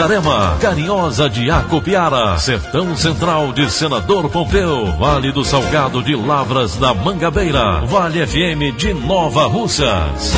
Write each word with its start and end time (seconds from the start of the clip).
Itarema, 0.00 0.56
Carinhosa 0.58 1.28
de 1.28 1.50
Acopiara, 1.50 2.38
Sertão 2.38 2.96
Central 2.96 3.52
de 3.52 3.70
Senador 3.70 4.30
Pompeu, 4.30 4.86
Vale 4.96 5.30
do 5.30 5.44
Salgado 5.44 6.02
de 6.02 6.16
Lavras 6.16 6.74
da 6.76 6.94
Mangabeira, 6.94 7.84
Vale 7.84 8.26
FM 8.26 8.74
de 8.78 8.94
Nova 8.94 9.46
Russas. 9.46 10.32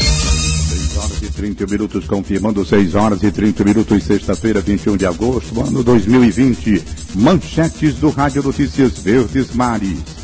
6 0.00 0.96
horas 0.96 1.22
e 1.22 1.30
30 1.30 1.66
minutos, 1.66 2.04
confirmando 2.04 2.64
6 2.64 2.96
horas 2.96 3.22
e 3.22 3.30
30 3.30 3.62
minutos, 3.62 4.02
sexta-feira, 4.02 4.60
21 4.60 4.96
de 4.96 5.06
agosto, 5.06 5.60
ano 5.60 5.84
2020. 5.84 6.82
Manchetes 7.14 7.94
do 7.94 8.10
Rádio 8.10 8.42
Notícias 8.42 8.98
Verdes 8.98 9.54
Mares. 9.54 10.19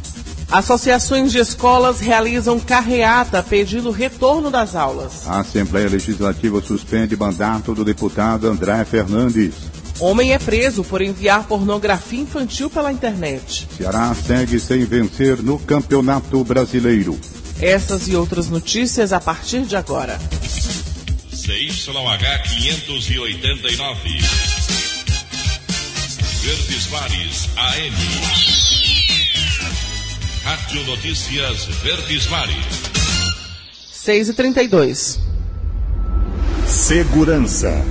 Associações 0.51 1.33
de 1.33 1.39
escolas 1.39 1.99
realizam 1.99 2.61
carreata 2.61 3.43
pedindo 3.43 3.91
retorno 3.91 4.51
das 4.51 4.77
aulas. 4.77 5.27
A 5.27 5.41
Assembleia 5.41 5.89
Legislativa 5.89 6.63
suspende 6.63 7.17
mandato 7.17 7.75
do 7.75 7.85
deputado 7.85 8.47
André 8.47 8.85
Fernandes. 8.85 9.55
Homem 9.99 10.33
é 10.33 10.39
preso 10.39 10.85
por 10.85 11.03
enviar 11.03 11.45
pornografia 11.45 12.21
infantil 12.21 12.71
pela 12.71 12.93
internet. 12.93 13.67
Ceará 13.77 14.15
segue 14.15 14.61
sem 14.61 14.85
vencer 14.85 15.43
no 15.43 15.59
Campeonato 15.59 16.45
Brasileiro. 16.45 17.19
Essas 17.61 18.07
e 18.07 18.15
outras 18.15 18.49
notícias 18.49 19.13
a 19.13 19.21
partir 19.21 19.63
de 19.63 19.75
agora. 19.75 20.21
CYH 21.33 22.43
589. 22.43 24.21
Verdes 26.43 26.91
Mares 26.91 27.49
AM. 27.57 28.66
Rádio 30.77 30.87
Notícias 30.91 31.65
Verdes 31.65 32.29
Mares. 32.29 32.83
6 33.93 34.29
e 34.29 34.35
32 34.35 35.21
Segurança. 36.67 37.83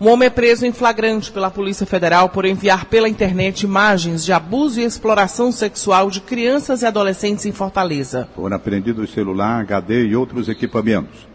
Um 0.00 0.08
homem 0.08 0.26
é 0.28 0.30
preso 0.30 0.64
em 0.64 0.72
flagrante 0.72 1.32
pela 1.32 1.50
Polícia 1.50 1.84
Federal 1.84 2.28
por 2.28 2.44
enviar 2.44 2.84
pela 2.84 3.08
internet 3.08 3.62
imagens 3.62 4.24
de 4.24 4.32
abuso 4.32 4.80
e 4.80 4.84
exploração 4.84 5.50
sexual 5.50 6.08
de 6.08 6.20
crianças 6.20 6.82
e 6.82 6.86
adolescentes 6.86 7.44
em 7.44 7.52
Fortaleza. 7.52 8.28
Foram 8.36 8.56
apreendidos 8.56 9.12
celular, 9.12 9.60
HD 9.62 10.06
e 10.06 10.16
outros 10.16 10.48
equipamentos. 10.48 11.26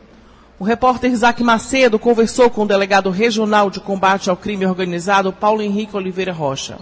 O 0.58 0.64
repórter 0.64 1.12
Isaac 1.12 1.44
Macedo 1.44 2.00
conversou 2.00 2.50
com 2.50 2.64
o 2.64 2.68
delegado 2.68 3.10
regional 3.10 3.70
de 3.70 3.82
combate 3.82 4.30
ao 4.30 4.38
crime 4.38 4.66
organizado, 4.66 5.34
Paulo 5.34 5.62
Henrique 5.62 5.98
Oliveira 5.98 6.32
Rocha. 6.32 6.78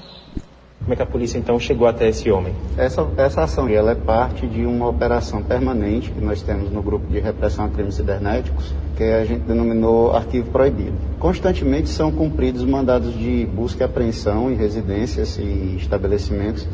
Como 0.84 0.92
é 0.92 0.96
que 0.98 1.02
a 1.02 1.06
polícia 1.06 1.38
então 1.38 1.58
chegou 1.58 1.88
até 1.88 2.10
esse 2.10 2.30
homem? 2.30 2.54
Essa, 2.78 3.08
essa 3.16 3.44
ação 3.44 3.70
ela 3.70 3.92
é 3.92 3.96
parte 3.96 4.46
de 4.46 4.66
uma 4.66 4.90
operação 4.90 5.42
permanente 5.42 6.12
que 6.12 6.20
nós 6.20 6.42
temos 6.42 6.70
no 6.70 6.82
grupo 6.82 7.08
de 7.08 7.22
repressão 7.22 7.64
a 7.64 7.70
crimes 7.70 7.96
cibernéticos, 7.96 8.74
que 8.98 9.04
a 9.04 9.24
gente 9.24 9.44
denominou 9.44 10.14
arquivo 10.14 10.52
proibido. 10.52 10.94
Constantemente 11.20 11.88
são 11.88 12.12
cumpridos 12.12 12.66
mandados 12.66 13.18
de 13.18 13.46
busca 13.46 13.84
e 13.84 13.86
apreensão 13.86 14.52
em 14.52 14.56
residências 14.56 15.38
e 15.38 15.78
estabelecimentos 15.78 16.68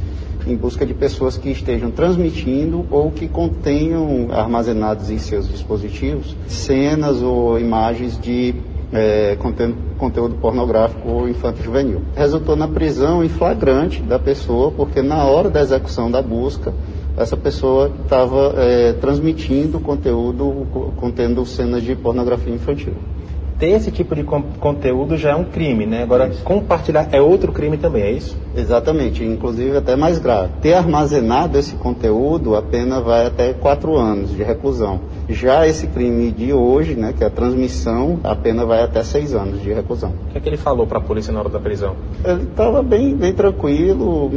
em 0.47 0.56
busca 0.56 0.88
de 0.88 0.96
pessoas 0.96 1.38
que 1.38 1.52
estejam 1.52 1.91
transmitindo 1.91 2.88
ou 2.90 3.12
que 3.12 3.28
contenham 3.28 4.30
armazenados 4.31 5.12
em 5.12 5.20
seus 5.20 5.47
dispositivos 5.47 6.36
cenas 6.47 7.22
ou 7.22 7.59
imagens 7.59 8.20
de 8.20 8.56
é, 8.92 9.36
contendo 9.38 9.76
conteúdo 9.98 10.36
pornográfico 10.36 11.08
ou 11.10 11.30
infanto-juvenil. 11.30 12.02
Resultou 12.16 12.56
na 12.56 12.68
prisão 12.68 13.24
em 13.24 13.30
flagrante 13.30 14.02
da 14.02 14.18
pessoa, 14.20 14.72
porque 14.72 15.02
na 15.02 15.24
hora 15.26 15.50
da 15.50 15.62
execução 15.62 16.10
da 16.10 16.22
busca, 16.22 16.74
essa 17.18 17.36
pessoa 17.36 17.92
estava 18.04 18.54
é, 18.58 18.94
transmitindo 18.94 19.80
conteúdo 19.80 20.68
contendo 20.98 21.46
cenas 21.46 21.84
de 21.84 21.96
pornografia 21.96 22.54
infantil 22.54 22.94
ter 23.60 23.72
esse 23.72 23.92
tipo 23.92 24.16
de 24.16 24.24
conteúdo 24.24 25.18
já 25.18 25.32
é 25.32 25.36
um 25.36 25.44
crime, 25.44 25.86
né? 25.86 26.02
Agora, 26.02 26.30
isso. 26.30 26.42
compartilhar 26.44 27.10
é 27.12 27.22
outro 27.22 27.52
crime 27.52 27.78
também, 27.78 28.04
é 28.04 28.12
isso? 28.12 28.38
Exatamente, 28.56 29.24
inclusive 29.24 29.76
até 29.76 29.98
mais 29.98 30.18
grave. 30.18 30.54
Ter 30.62 30.74
armazenado 30.74 31.60
esse 31.60 31.76
conteúdo, 31.76 32.56
a 32.56 32.62
pena 32.62 33.02
vai 33.02 33.28
até 33.28 33.52
quatro 33.52 33.98
anos 33.98 34.32
de 34.32 34.42
reclusão. 34.42 35.02
Já 35.29 35.67
esse 35.67 35.85
crime 35.85 36.31
de 36.31 36.51
hoje, 36.51 36.95
né, 36.95 37.13
que 37.16 37.23
é 37.23 37.28
a 37.28 37.29
transmissão, 37.29 38.19
a 38.23 38.35
pena 38.35 38.66
vai 38.66 38.81
até 38.81 39.03
seis 39.03 39.35
anos 39.35 39.62
de 39.62 39.72
reclusão. 39.72 40.09
O 40.09 40.31
que, 40.31 40.40
é 40.40 40.41
que 40.41 40.50
ele 40.50 40.57
falou 40.57 40.88
para 40.88 40.97
a 40.97 41.01
polícia 41.01 41.31
na 41.31 41.40
hora 41.40 41.50
da 41.50 41.59
prisão? 41.59 41.95
Ele 42.25 42.44
estava 42.44 42.81
bem, 42.81 43.16
bem 43.16 43.31
tranquilo, 43.31 44.31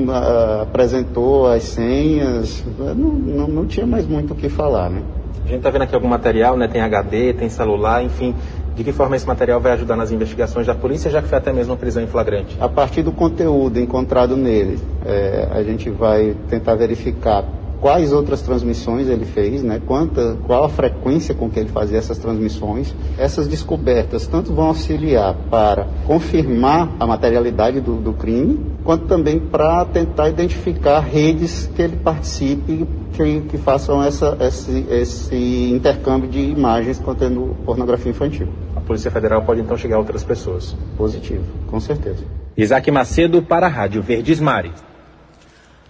apresentou 0.61 1.47
as 1.47 1.63
senhas, 1.63 2.63
não, 2.79 2.95
não, 2.95 3.49
não 3.49 3.67
tinha 3.67 3.87
mais 3.87 4.07
muito 4.07 4.35
o 4.35 4.37
que 4.37 4.51
falar, 4.51 4.91
né? 4.91 5.03
A 5.45 5.49
gente 5.49 5.57
está 5.57 5.71
vendo 5.71 5.83
aqui 5.83 5.95
algum 5.95 6.09
material, 6.09 6.57
né? 6.57 6.69
Tem 6.69 6.81
HD, 6.81 7.33
tem 7.33 7.49
celular, 7.49 8.05
enfim. 8.05 8.35
De 8.77 8.85
que 8.85 8.93
forma 8.93 9.17
esse 9.17 9.27
material 9.27 9.61
vai 9.61 9.73
ajudar 9.73 9.97
nas 9.97 10.13
investigações 10.13 10.67
da 10.67 10.75
polícia, 10.75 11.11
já 11.11 11.21
que 11.21 11.29
foi 11.29 11.37
até 11.37 11.53
mesmo 11.53 11.73
uma 11.73 11.79
prisão 11.79 12.03
em 12.03 12.07
flagrante? 12.07 12.57
A 12.61 12.69
partir 12.69 13.03
do 13.03 13.13
conteúdo 13.13 13.81
encontrado 13.81 14.37
nele, 14.37 14.79
é, 15.05 15.49
a 15.51 15.63
gente 15.63 15.91
vai 15.91 16.37
tentar 16.49 16.75
verificar 16.75 17.45
quais 17.83 18.13
outras 18.13 18.41
transmissões 18.41 19.09
ele 19.09 19.25
fez, 19.25 19.63
né? 19.63 19.83
Quanta, 19.85 20.39
qual 20.47 20.65
a 20.65 20.69
frequência 20.69 21.35
com 21.35 21.51
que 21.51 21.59
ele 21.59 21.69
fazia 21.69 21.99
essas 21.99 22.17
transmissões. 22.17 22.95
Essas 23.19 23.49
descobertas 23.49 24.27
tanto 24.29 24.55
vão 24.55 24.69
auxiliar 24.69 25.35
para 25.51 25.89
confirmar 26.07 26.89
a 27.01 27.07
materialidade 27.07 27.81
do, 27.81 27.97
do 27.97 28.13
crime, 28.13 28.61
quanto 28.85 29.07
também 29.07 29.41
para 29.41 29.85
tentar 29.85 30.29
identificar 30.29 31.01
redes 31.01 31.69
que 31.75 31.83
ele 31.83 31.97
participe 31.97 32.87
que, 33.13 33.41
que 33.41 33.59
façam 33.59 34.03
essa, 34.03 34.39
esse, 34.41 34.87
esse 34.89 35.71
intercâmbio 35.73 36.31
de 36.31 36.41
imagens 36.41 37.01
contendo 37.01 37.57
pornografia 37.65 38.11
infantil. 38.11 38.49
A 38.77 38.81
Polícia 38.81 39.11
Federal 39.11 39.43
pode 39.43 39.61
então 39.61 39.77
chegar 39.77 39.97
a 39.97 39.99
outras 39.99 40.23
pessoas. 40.23 40.77
Positivo, 40.97 41.45
com 41.67 41.81
certeza. 41.81 42.25
Isaac 42.57 42.89
Macedo 42.93 43.43
para 43.43 43.67
a 43.67 43.69
Rádio 43.69 44.01
Verdes 44.01 44.39
Mares. 44.39 44.92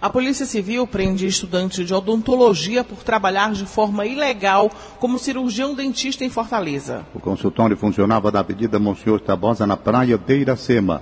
A 0.03 0.09
Polícia 0.09 0.45
Civil 0.45 0.85
prende 0.85 1.25
estudante 1.25 1.85
de 1.85 1.93
odontologia 1.93 2.83
por 2.83 3.05
trabalhar 3.05 3.53
de 3.53 3.65
forma 3.65 4.05
ilegal 4.05 4.69
como 4.99 5.17
cirurgião 5.17 5.73
dentista 5.73 6.25
em 6.25 6.29
Fortaleza. 6.29 7.05
O 7.15 7.21
consultório 7.21 7.77
funcionava 7.77 8.29
da 8.29 8.41
Avenida 8.41 8.77
Monsenhor 8.77 9.21
Tabosa, 9.21 9.65
na 9.65 9.77
praia 9.77 10.17
de 10.17 10.35
Iracema. 10.35 11.01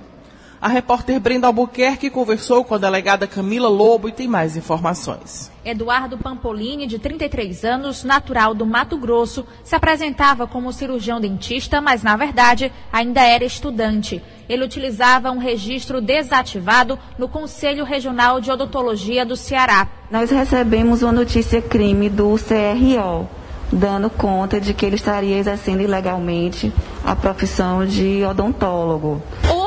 A 0.62 0.68
repórter 0.68 1.18
Brenda 1.18 1.48
Albuquerque 1.48 2.08
conversou 2.08 2.62
com 2.62 2.76
a 2.76 2.78
delegada 2.78 3.26
Camila 3.26 3.68
Lobo 3.68 4.08
e 4.08 4.12
tem 4.12 4.28
mais 4.28 4.56
informações. 4.56 5.50
Eduardo 5.64 6.16
Pampolini, 6.16 6.86
de 6.86 7.00
33 7.00 7.64
anos, 7.64 8.04
natural 8.04 8.54
do 8.54 8.64
Mato 8.64 8.96
Grosso, 8.96 9.44
se 9.64 9.74
apresentava 9.74 10.46
como 10.46 10.72
cirurgião 10.72 11.20
dentista, 11.20 11.80
mas 11.80 12.04
na 12.04 12.16
verdade 12.16 12.70
ainda 12.92 13.22
era 13.22 13.44
estudante. 13.44 14.22
Ele 14.48 14.64
utilizava 14.64 15.32
um 15.32 15.38
registro 15.38 16.00
desativado 16.00 16.96
no 17.18 17.26
Conselho 17.26 17.84
Regional 17.84 18.40
de 18.40 18.52
Odontologia 18.52 19.26
do 19.26 19.34
Ceará. 19.34 19.88
Nós 20.12 20.30
recebemos 20.30 21.02
uma 21.02 21.10
notícia 21.10 21.60
crime 21.60 22.08
do 22.08 22.36
CRO, 22.36 23.28
dando 23.72 24.08
conta 24.08 24.60
de 24.60 24.72
que 24.72 24.86
ele 24.86 24.94
estaria 24.94 25.38
exercendo 25.38 25.80
ilegalmente 25.80 26.72
a 27.04 27.16
profissão 27.16 27.84
de 27.84 28.22
odontólogo. 28.24 29.20
O 29.52 29.61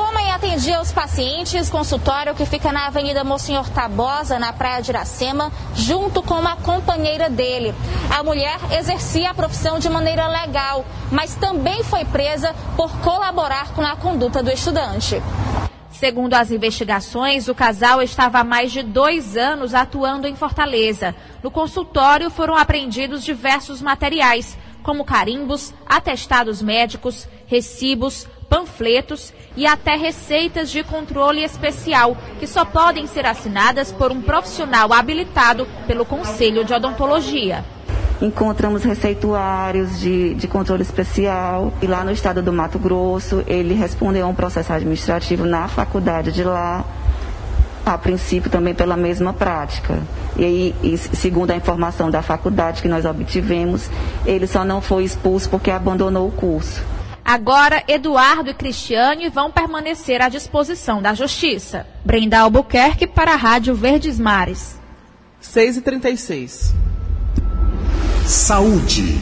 atendia 0.46 0.80
os 0.80 0.92
pacientes, 0.92 1.68
consultório 1.68 2.32
que 2.32 2.46
fica 2.46 2.72
na 2.72 2.86
Avenida 2.86 3.24
Monsenhor 3.24 3.68
Tabosa, 3.68 4.38
na 4.38 4.52
Praia 4.52 4.80
de 4.80 4.92
Iracema, 4.92 5.50
junto 5.74 6.22
com 6.22 6.34
uma 6.34 6.54
companheira 6.54 7.28
dele. 7.28 7.74
A 8.16 8.22
mulher 8.22 8.56
exercia 8.78 9.30
a 9.30 9.34
profissão 9.34 9.80
de 9.80 9.88
maneira 9.88 10.28
legal, 10.28 10.84
mas 11.10 11.34
também 11.34 11.82
foi 11.82 12.04
presa 12.04 12.54
por 12.76 12.96
colaborar 13.00 13.74
com 13.74 13.82
a 13.82 13.96
conduta 13.96 14.40
do 14.40 14.50
estudante. 14.50 15.20
Segundo 15.90 16.34
as 16.34 16.52
investigações, 16.52 17.48
o 17.48 17.54
casal 17.54 18.00
estava 18.00 18.38
há 18.38 18.44
mais 18.44 18.70
de 18.70 18.84
dois 18.84 19.36
anos 19.36 19.74
atuando 19.74 20.28
em 20.28 20.36
Fortaleza. 20.36 21.12
No 21.42 21.50
consultório 21.50 22.30
foram 22.30 22.54
apreendidos 22.56 23.24
diversos 23.24 23.82
materiais, 23.82 24.56
como 24.84 25.04
carimbos, 25.04 25.74
atestados 25.84 26.62
médicos, 26.62 27.26
recibos, 27.48 28.28
panfletos 28.56 29.34
e 29.54 29.66
até 29.66 29.96
receitas 29.96 30.70
de 30.70 30.82
controle 30.82 31.44
especial, 31.44 32.16
que 32.38 32.46
só 32.46 32.64
podem 32.64 33.06
ser 33.06 33.26
assinadas 33.26 33.92
por 33.92 34.10
um 34.10 34.22
profissional 34.22 34.94
habilitado 34.94 35.66
pelo 35.86 36.06
Conselho 36.06 36.64
de 36.64 36.72
Odontologia. 36.72 37.62
Encontramos 38.22 38.82
receituários 38.82 40.00
de, 40.00 40.32
de 40.34 40.48
controle 40.48 40.80
especial 40.80 41.70
e 41.82 41.86
lá 41.86 42.02
no 42.02 42.10
estado 42.10 42.40
do 42.40 42.50
Mato 42.50 42.78
Grosso 42.78 43.44
ele 43.46 43.74
respondeu 43.74 44.24
a 44.24 44.28
um 44.28 44.34
processo 44.34 44.72
administrativo 44.72 45.44
na 45.44 45.68
faculdade 45.68 46.32
de 46.32 46.42
lá, 46.42 46.82
a 47.84 47.98
princípio 47.98 48.50
também 48.50 48.74
pela 48.74 48.96
mesma 48.96 49.34
prática. 49.34 49.98
E 50.34 50.44
aí, 50.44 50.74
e, 50.82 50.96
segundo 50.96 51.50
a 51.50 51.56
informação 51.56 52.10
da 52.10 52.22
faculdade 52.22 52.80
que 52.80 52.88
nós 52.88 53.04
obtivemos, 53.04 53.90
ele 54.24 54.46
só 54.46 54.64
não 54.64 54.80
foi 54.80 55.04
expulso 55.04 55.50
porque 55.50 55.70
abandonou 55.70 56.26
o 56.26 56.32
curso. 56.32 56.95
Agora, 57.26 57.82
Eduardo 57.88 58.50
e 58.50 58.54
Cristiane 58.54 59.28
vão 59.28 59.50
permanecer 59.50 60.22
à 60.22 60.28
disposição 60.28 61.02
da 61.02 61.12
Justiça. 61.12 61.84
Brenda 62.04 62.38
Albuquerque 62.38 63.04
para 63.04 63.32
a 63.32 63.36
Rádio 63.36 63.74
Verdes 63.74 64.16
Mares. 64.16 64.78
6 65.40 65.78
e 65.78 65.80
36 65.82 66.72
Saúde. 68.24 69.20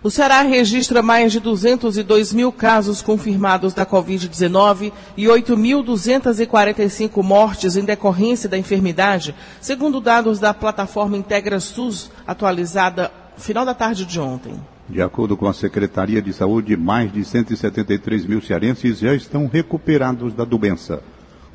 O 0.00 0.08
Ceará 0.12 0.42
registra 0.42 1.02
mais 1.02 1.32
de 1.32 1.40
202 1.40 2.32
mil 2.32 2.52
casos 2.52 3.02
confirmados 3.02 3.74
da 3.74 3.84
Covid-19 3.84 4.92
e 5.16 5.24
8.245 5.24 7.20
mortes 7.20 7.76
em 7.76 7.84
decorrência 7.84 8.48
da 8.48 8.56
enfermidade, 8.56 9.34
segundo 9.60 10.00
dados 10.00 10.38
da 10.38 10.54
plataforma 10.54 11.16
Integra 11.16 11.58
SUS, 11.58 12.12
atualizada 12.24 13.10
no 13.36 13.42
final 13.42 13.66
da 13.66 13.74
tarde 13.74 14.04
de 14.04 14.20
ontem. 14.20 14.54
De 14.88 15.02
acordo 15.02 15.36
com 15.36 15.46
a 15.46 15.52
Secretaria 15.52 16.22
de 16.22 16.32
Saúde, 16.32 16.76
mais 16.76 17.12
de 17.12 17.22
173 17.22 18.24
mil 18.24 18.40
cearenses 18.40 18.98
já 18.98 19.14
estão 19.14 19.46
recuperados 19.46 20.32
da 20.32 20.44
doença. 20.44 21.02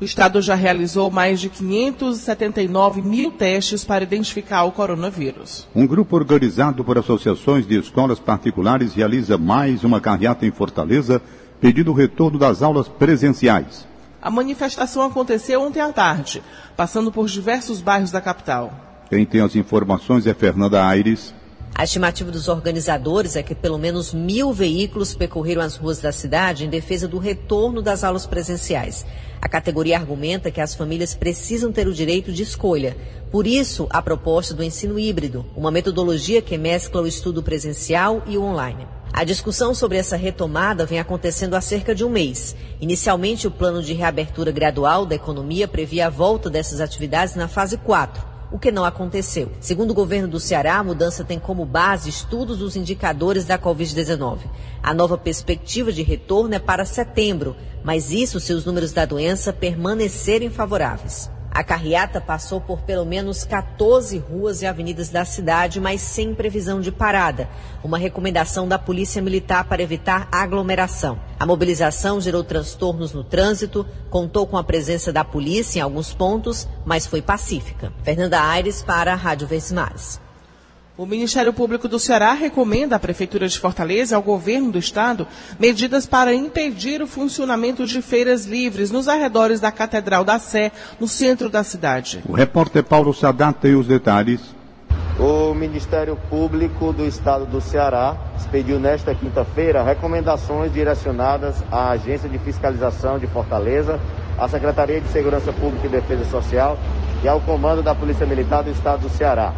O 0.00 0.04
Estado 0.04 0.40
já 0.42 0.54
realizou 0.54 1.10
mais 1.10 1.40
de 1.40 1.48
579 1.48 3.02
mil 3.02 3.32
testes 3.32 3.84
para 3.84 4.04
identificar 4.04 4.64
o 4.64 4.72
coronavírus. 4.72 5.66
Um 5.74 5.86
grupo 5.86 6.16
organizado 6.16 6.84
por 6.84 6.98
associações 6.98 7.66
de 7.66 7.78
escolas 7.78 8.18
particulares 8.18 8.94
realiza 8.94 9.38
mais 9.38 9.82
uma 9.82 10.00
carreata 10.00 10.46
em 10.46 10.50
Fortaleza, 10.50 11.22
pedindo 11.60 11.90
o 11.90 11.94
retorno 11.94 12.38
das 12.38 12.62
aulas 12.62 12.88
presenciais. 12.88 13.86
A 14.20 14.30
manifestação 14.30 15.02
aconteceu 15.02 15.62
ontem 15.62 15.80
à 15.80 15.92
tarde, 15.92 16.42
passando 16.76 17.12
por 17.12 17.26
diversos 17.26 17.80
bairros 17.80 18.10
da 18.10 18.20
capital. 18.20 18.72
Quem 19.08 19.24
tem 19.24 19.40
as 19.40 19.54
informações 19.54 20.26
é 20.26 20.34
Fernanda 20.34 20.84
Aires. 20.84 21.34
A 21.76 21.82
estimativa 21.82 22.30
dos 22.30 22.46
organizadores 22.46 23.34
é 23.34 23.42
que 23.42 23.52
pelo 23.52 23.76
menos 23.76 24.14
mil 24.14 24.52
veículos 24.52 25.12
percorreram 25.12 25.60
as 25.60 25.74
ruas 25.74 26.00
da 26.00 26.12
cidade 26.12 26.64
em 26.64 26.68
defesa 26.68 27.08
do 27.08 27.18
retorno 27.18 27.82
das 27.82 28.04
aulas 28.04 28.26
presenciais. 28.26 29.04
A 29.42 29.48
categoria 29.48 29.98
argumenta 29.98 30.52
que 30.52 30.60
as 30.60 30.72
famílias 30.72 31.16
precisam 31.16 31.72
ter 31.72 31.88
o 31.88 31.92
direito 31.92 32.32
de 32.32 32.44
escolha. 32.44 32.96
Por 33.28 33.44
isso, 33.44 33.88
a 33.90 34.00
proposta 34.00 34.54
do 34.54 34.62
ensino 34.62 35.00
híbrido, 35.00 35.44
uma 35.56 35.72
metodologia 35.72 36.40
que 36.40 36.56
mescla 36.56 37.02
o 37.02 37.08
estudo 37.08 37.42
presencial 37.42 38.22
e 38.24 38.38
o 38.38 38.44
online. 38.44 38.86
A 39.12 39.24
discussão 39.24 39.74
sobre 39.74 39.98
essa 39.98 40.14
retomada 40.14 40.86
vem 40.86 41.00
acontecendo 41.00 41.54
há 41.54 41.60
cerca 41.60 41.92
de 41.92 42.04
um 42.04 42.08
mês. 42.08 42.54
Inicialmente, 42.80 43.48
o 43.48 43.50
plano 43.50 43.82
de 43.82 43.94
reabertura 43.94 44.52
gradual 44.52 45.04
da 45.04 45.16
economia 45.16 45.66
previa 45.66 46.06
a 46.06 46.10
volta 46.10 46.48
dessas 46.48 46.80
atividades 46.80 47.34
na 47.34 47.48
fase 47.48 47.76
4 47.78 48.33
o 48.54 48.58
que 48.58 48.70
não 48.70 48.84
aconteceu. 48.84 49.50
Segundo 49.58 49.90
o 49.90 49.94
governo 49.94 50.28
do 50.28 50.38
Ceará, 50.38 50.76
a 50.76 50.84
mudança 50.84 51.24
tem 51.24 51.40
como 51.40 51.66
base 51.66 52.08
estudos 52.08 52.58
dos 52.58 52.76
indicadores 52.76 53.44
da 53.44 53.58
Covid-19. 53.58 54.38
A 54.80 54.94
nova 54.94 55.18
perspectiva 55.18 55.90
de 55.90 56.04
retorno 56.04 56.54
é 56.54 56.60
para 56.60 56.84
setembro, 56.84 57.56
mas 57.82 58.12
isso 58.12 58.38
se 58.38 58.52
os 58.52 58.64
números 58.64 58.92
da 58.92 59.04
doença 59.04 59.52
permanecerem 59.52 60.50
favoráveis. 60.50 61.28
A 61.54 61.62
carreata 61.62 62.20
passou 62.20 62.60
por 62.60 62.80
pelo 62.80 63.06
menos 63.06 63.44
14 63.44 64.18
ruas 64.18 64.60
e 64.60 64.66
avenidas 64.66 65.08
da 65.08 65.24
cidade, 65.24 65.80
mas 65.80 66.00
sem 66.00 66.34
previsão 66.34 66.80
de 66.80 66.90
parada. 66.90 67.48
Uma 67.84 67.96
recomendação 67.96 68.66
da 68.66 68.76
Polícia 68.76 69.22
Militar 69.22 69.64
para 69.68 69.80
evitar 69.80 70.26
aglomeração. 70.32 71.16
A 71.38 71.46
mobilização 71.46 72.20
gerou 72.20 72.42
transtornos 72.42 73.12
no 73.12 73.22
trânsito, 73.22 73.86
contou 74.10 74.48
com 74.48 74.56
a 74.56 74.64
presença 74.64 75.12
da 75.12 75.22
polícia 75.22 75.78
em 75.78 75.82
alguns 75.82 76.12
pontos, 76.12 76.66
mas 76.84 77.06
foi 77.06 77.22
pacífica. 77.22 77.92
Fernanda 78.02 78.40
Aires 78.40 78.82
para 78.82 79.12
a 79.12 79.16
Rádio 79.16 79.46
Mares. 79.72 80.23
O 80.96 81.06
Ministério 81.06 81.52
Público 81.52 81.88
do 81.88 81.98
Ceará 81.98 82.34
recomenda 82.34 82.94
à 82.94 83.00
Prefeitura 83.00 83.48
de 83.48 83.58
Fortaleza 83.58 84.14
e 84.14 84.16
ao 84.16 84.22
governo 84.22 84.70
do 84.70 84.78
Estado 84.78 85.26
medidas 85.58 86.06
para 86.06 86.32
impedir 86.32 87.02
o 87.02 87.06
funcionamento 87.06 87.84
de 87.84 88.00
feiras 88.00 88.46
livres 88.46 88.92
nos 88.92 89.08
arredores 89.08 89.58
da 89.58 89.72
Catedral 89.72 90.22
da 90.22 90.38
Sé, 90.38 90.70
no 91.00 91.08
centro 91.08 91.50
da 91.50 91.64
cidade. 91.64 92.22
O 92.28 92.32
repórter 92.32 92.84
Paulo 92.84 93.12
Sadat 93.12 93.58
tem 93.60 93.74
os 93.74 93.88
detalhes. 93.88 94.40
O 95.18 95.52
Ministério 95.52 96.16
Público 96.30 96.92
do 96.92 97.04
Estado 97.04 97.44
do 97.44 97.60
Ceará 97.60 98.16
expediu 98.36 98.78
nesta 98.78 99.12
quinta-feira 99.16 99.82
recomendações 99.82 100.72
direcionadas 100.72 101.56
à 101.72 101.90
Agência 101.90 102.28
de 102.28 102.38
Fiscalização 102.38 103.18
de 103.18 103.26
Fortaleza, 103.26 103.98
à 104.38 104.46
Secretaria 104.46 105.00
de 105.00 105.08
Segurança 105.08 105.52
Pública 105.52 105.88
e 105.88 105.90
Defesa 105.90 106.24
Social 106.26 106.78
e 107.24 107.26
ao 107.26 107.40
Comando 107.40 107.82
da 107.82 107.96
Polícia 107.96 108.24
Militar 108.24 108.62
do 108.62 108.70
Estado 108.70 109.02
do 109.02 109.08
Ceará 109.08 109.52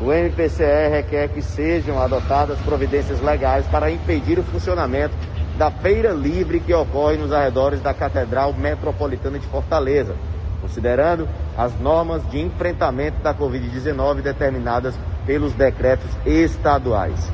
o 0.00 0.12
MPCE 0.12 0.88
requer 0.90 1.28
que 1.28 1.40
sejam 1.40 2.00
adotadas 2.00 2.58
providências 2.60 3.20
legais 3.20 3.66
para 3.66 3.90
impedir 3.90 4.38
o 4.38 4.42
funcionamento 4.42 5.14
da 5.56 5.70
feira 5.70 6.12
livre 6.12 6.60
que 6.60 6.74
ocorre 6.74 7.16
nos 7.16 7.32
arredores 7.32 7.80
da 7.80 7.94
Catedral 7.94 8.52
Metropolitana 8.52 9.38
de 9.38 9.46
Fortaleza, 9.46 10.14
considerando 10.60 11.26
as 11.56 11.78
normas 11.80 12.28
de 12.30 12.40
enfrentamento 12.40 13.22
da 13.22 13.34
Covid-19 13.34 14.20
determinadas 14.20 14.94
pelos 15.24 15.54
decretos 15.54 16.10
estaduais. 16.26 17.32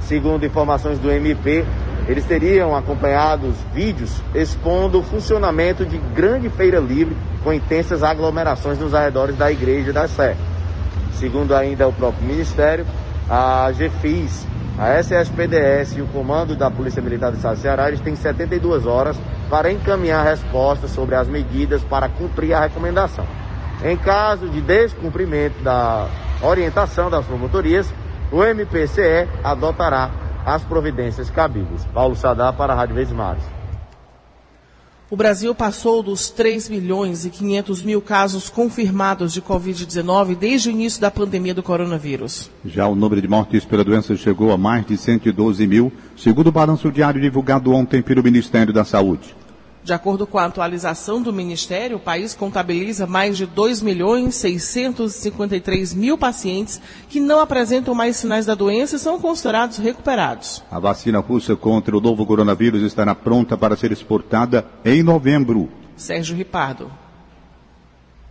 Segundo 0.00 0.46
informações 0.46 0.98
do 0.98 1.10
MP, 1.10 1.64
eles 2.08 2.24
teriam 2.24 2.74
acompanhado 2.74 3.52
vídeos 3.72 4.20
expondo 4.34 4.98
o 4.98 5.02
funcionamento 5.02 5.84
de 5.84 5.98
grande 5.98 6.48
feira 6.48 6.80
livre 6.80 7.16
com 7.44 7.52
intensas 7.52 8.02
aglomerações 8.02 8.78
nos 8.78 8.94
arredores 8.94 9.36
da 9.36 9.52
Igreja 9.52 9.92
da 9.92 10.08
Sé. 10.08 10.36
Segundo 11.14 11.54
ainda 11.54 11.86
o 11.86 11.92
próprio 11.92 12.26
Ministério, 12.26 12.86
a 13.28 13.70
GFIS, 13.72 14.46
a 14.78 14.98
SSPDS 14.98 15.96
e 15.96 16.02
o 16.02 16.06
comando 16.08 16.56
da 16.56 16.70
Polícia 16.70 17.02
Militar 17.02 17.30
do 17.30 17.36
Estado 17.36 17.56
do 17.56 17.60
Ceará, 17.60 17.88
eles 17.88 18.00
têm 18.00 18.16
72 18.16 18.86
horas 18.86 19.16
para 19.48 19.70
encaminhar 19.70 20.24
respostas 20.24 20.90
sobre 20.90 21.14
as 21.14 21.28
medidas 21.28 21.82
para 21.82 22.08
cumprir 22.08 22.54
a 22.54 22.60
recomendação. 22.60 23.26
Em 23.84 23.96
caso 23.96 24.48
de 24.48 24.60
descumprimento 24.60 25.62
da 25.62 26.08
orientação 26.40 27.10
das 27.10 27.26
promotorias, 27.26 27.92
o 28.30 28.42
MPCE 28.42 29.28
adotará 29.44 30.10
as 30.44 30.62
providências 30.62 31.30
cabíveis. 31.30 31.84
Paulo 31.92 32.16
Sadar 32.16 32.54
para 32.54 32.72
a 32.72 32.76
Rádio 32.76 32.94
Vezes 32.94 33.12
Mares. 33.12 33.61
O 35.12 35.16
Brasil 35.16 35.54
passou 35.54 36.02
dos 36.02 36.30
3 36.30 36.70
milhões 36.70 37.26
e 37.26 37.28
500 37.28 37.82
mil 37.82 38.00
casos 38.00 38.48
confirmados 38.48 39.34
de 39.34 39.42
Covid-19 39.42 40.34
desde 40.34 40.70
o 40.70 40.72
início 40.72 41.02
da 41.02 41.10
pandemia 41.10 41.52
do 41.52 41.62
coronavírus. 41.62 42.50
Já 42.64 42.88
o 42.88 42.94
número 42.94 43.20
de 43.20 43.28
mortes 43.28 43.62
pela 43.62 43.84
doença 43.84 44.16
chegou 44.16 44.50
a 44.52 44.56
mais 44.56 44.86
de 44.86 44.96
112 44.96 45.66
mil, 45.66 45.92
segundo 46.16 46.46
o 46.46 46.50
balanço 46.50 46.90
diário 46.90 47.20
divulgado 47.20 47.72
ontem 47.72 48.00
pelo 48.00 48.22
Ministério 48.22 48.72
da 48.72 48.86
Saúde. 48.86 49.36
De 49.84 49.92
acordo 49.92 50.28
com 50.28 50.38
a 50.38 50.44
atualização 50.44 51.20
do 51.20 51.32
Ministério, 51.32 51.96
o 51.96 52.00
país 52.00 52.34
contabiliza 52.34 53.04
mais 53.04 53.36
de 53.36 53.46
2 53.46 53.82
milhões 53.82 54.36
653 54.36 55.92
mil 55.92 56.16
pacientes 56.16 56.80
que 57.08 57.18
não 57.18 57.40
apresentam 57.40 57.92
mais 57.92 58.16
sinais 58.16 58.46
da 58.46 58.54
doença 58.54 58.94
e 58.94 58.98
são 59.00 59.18
considerados 59.18 59.78
recuperados. 59.78 60.62
A 60.70 60.78
vacina 60.78 61.18
russa 61.18 61.56
contra 61.56 61.96
o 61.96 62.00
novo 62.00 62.24
coronavírus 62.24 62.82
estará 62.82 63.12
pronta 63.12 63.58
para 63.58 63.76
ser 63.76 63.90
exportada 63.90 64.64
em 64.84 65.02
novembro. 65.02 65.68
Sérgio 65.96 66.36
Ripardo. 66.36 66.88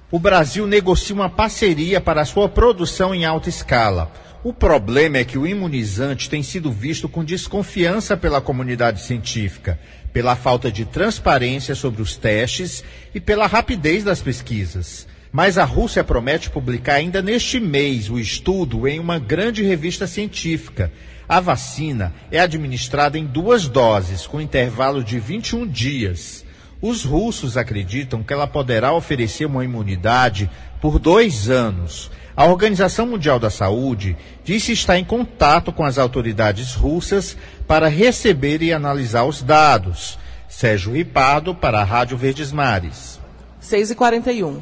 O 0.10 0.20
Brasil 0.20 0.66
negocia 0.66 1.16
uma 1.16 1.30
parceria 1.30 2.00
para 2.00 2.22
a 2.22 2.26
sua 2.26 2.48
produção 2.48 3.14
em 3.14 3.26
alta 3.26 3.50
escala. 3.50 4.10
O 4.44 4.52
problema 4.52 5.18
é 5.18 5.24
que 5.24 5.38
o 5.38 5.46
imunizante 5.46 6.30
tem 6.30 6.42
sido 6.42 6.72
visto 6.72 7.08
com 7.08 7.24
desconfiança 7.24 8.18
pela 8.18 8.42
comunidade 8.42 9.02
científica 9.02 9.80
pela 10.14 10.36
falta 10.36 10.72
de 10.72 10.86
transparência 10.86 11.76
sobre 11.76 12.02
os 12.02 12.18
testes 12.18 12.84
e 13.14 13.20
pela 13.20 13.48
rapidez 13.48 14.04
das 14.04 14.22
pesquisas. 14.22 15.08
Mas 15.32 15.58
a 15.58 15.64
Rússia 15.64 16.04
promete 16.04 16.50
publicar 16.50 16.96
ainda 16.96 17.22
neste 17.22 17.60
mês 17.60 18.10
o 18.10 18.20
estudo 18.20 18.88
em 18.88 19.00
uma 19.00 19.18
grande 19.18 19.64
revista 19.64 20.06
científica. 20.06 20.92
A 21.28 21.40
vacina 21.40 22.14
é 22.30 22.40
administrada 22.40 23.18
em 23.18 23.26
duas 23.26 23.68
doses, 23.68 24.28
com 24.28 24.42
intervalo 24.42 25.02
de 25.02 25.18
21 25.18 25.66
dias. 25.66 26.44
Os 26.82 27.04
russos 27.06 27.58
acreditam 27.58 28.24
que 28.24 28.34
ela 28.34 28.48
poderá 28.48 28.92
oferecer 28.92 29.46
uma 29.46 29.64
imunidade 29.64 30.50
por 30.82 30.98
dois 30.98 31.50
anos. 31.50 32.10
A 32.36 32.46
Organização 32.46 33.06
Mundial 33.06 33.40
da 33.40 33.52
Saúde 33.52 34.18
disse 34.44 34.72
estar 34.72 34.98
em 34.98 35.04
contato 35.04 35.72
com 35.72 35.86
as 35.86 36.00
autoridades 36.00 36.74
russas 36.74 37.38
para 37.68 37.88
receber 37.88 38.64
e 38.64 38.74
analisar 38.74 39.26
os 39.26 39.44
dados. 39.44 40.18
Sérgio 40.50 40.94
Ripado 40.94 41.54
para 41.54 41.80
a 41.82 41.84
Rádio 41.84 42.18
Verdes 42.18 42.52
Mares. 42.52 43.20
6 43.60 43.92
e 43.92 43.96
41 43.96 44.62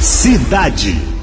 Cidade. 0.00 1.21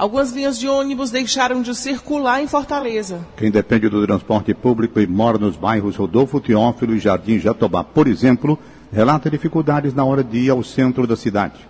Algumas 0.00 0.32
linhas 0.32 0.58
de 0.58 0.66
ônibus 0.66 1.10
deixaram 1.10 1.60
de 1.60 1.74
circular 1.74 2.42
em 2.42 2.46
Fortaleza. 2.46 3.20
Quem 3.36 3.50
depende 3.50 3.86
do 3.86 4.06
transporte 4.06 4.54
público 4.54 4.98
e 4.98 5.06
mora 5.06 5.36
nos 5.36 5.56
bairros 5.56 5.94
Rodolfo 5.94 6.40
Teófilo 6.40 6.94
e 6.94 6.98
Jardim 6.98 7.38
Jatobá, 7.38 7.84
por 7.84 8.08
exemplo, 8.08 8.58
relata 8.90 9.28
dificuldades 9.28 9.92
na 9.92 10.02
hora 10.02 10.24
de 10.24 10.38
ir 10.38 10.48
ao 10.48 10.64
centro 10.64 11.06
da 11.06 11.16
cidade. 11.16 11.68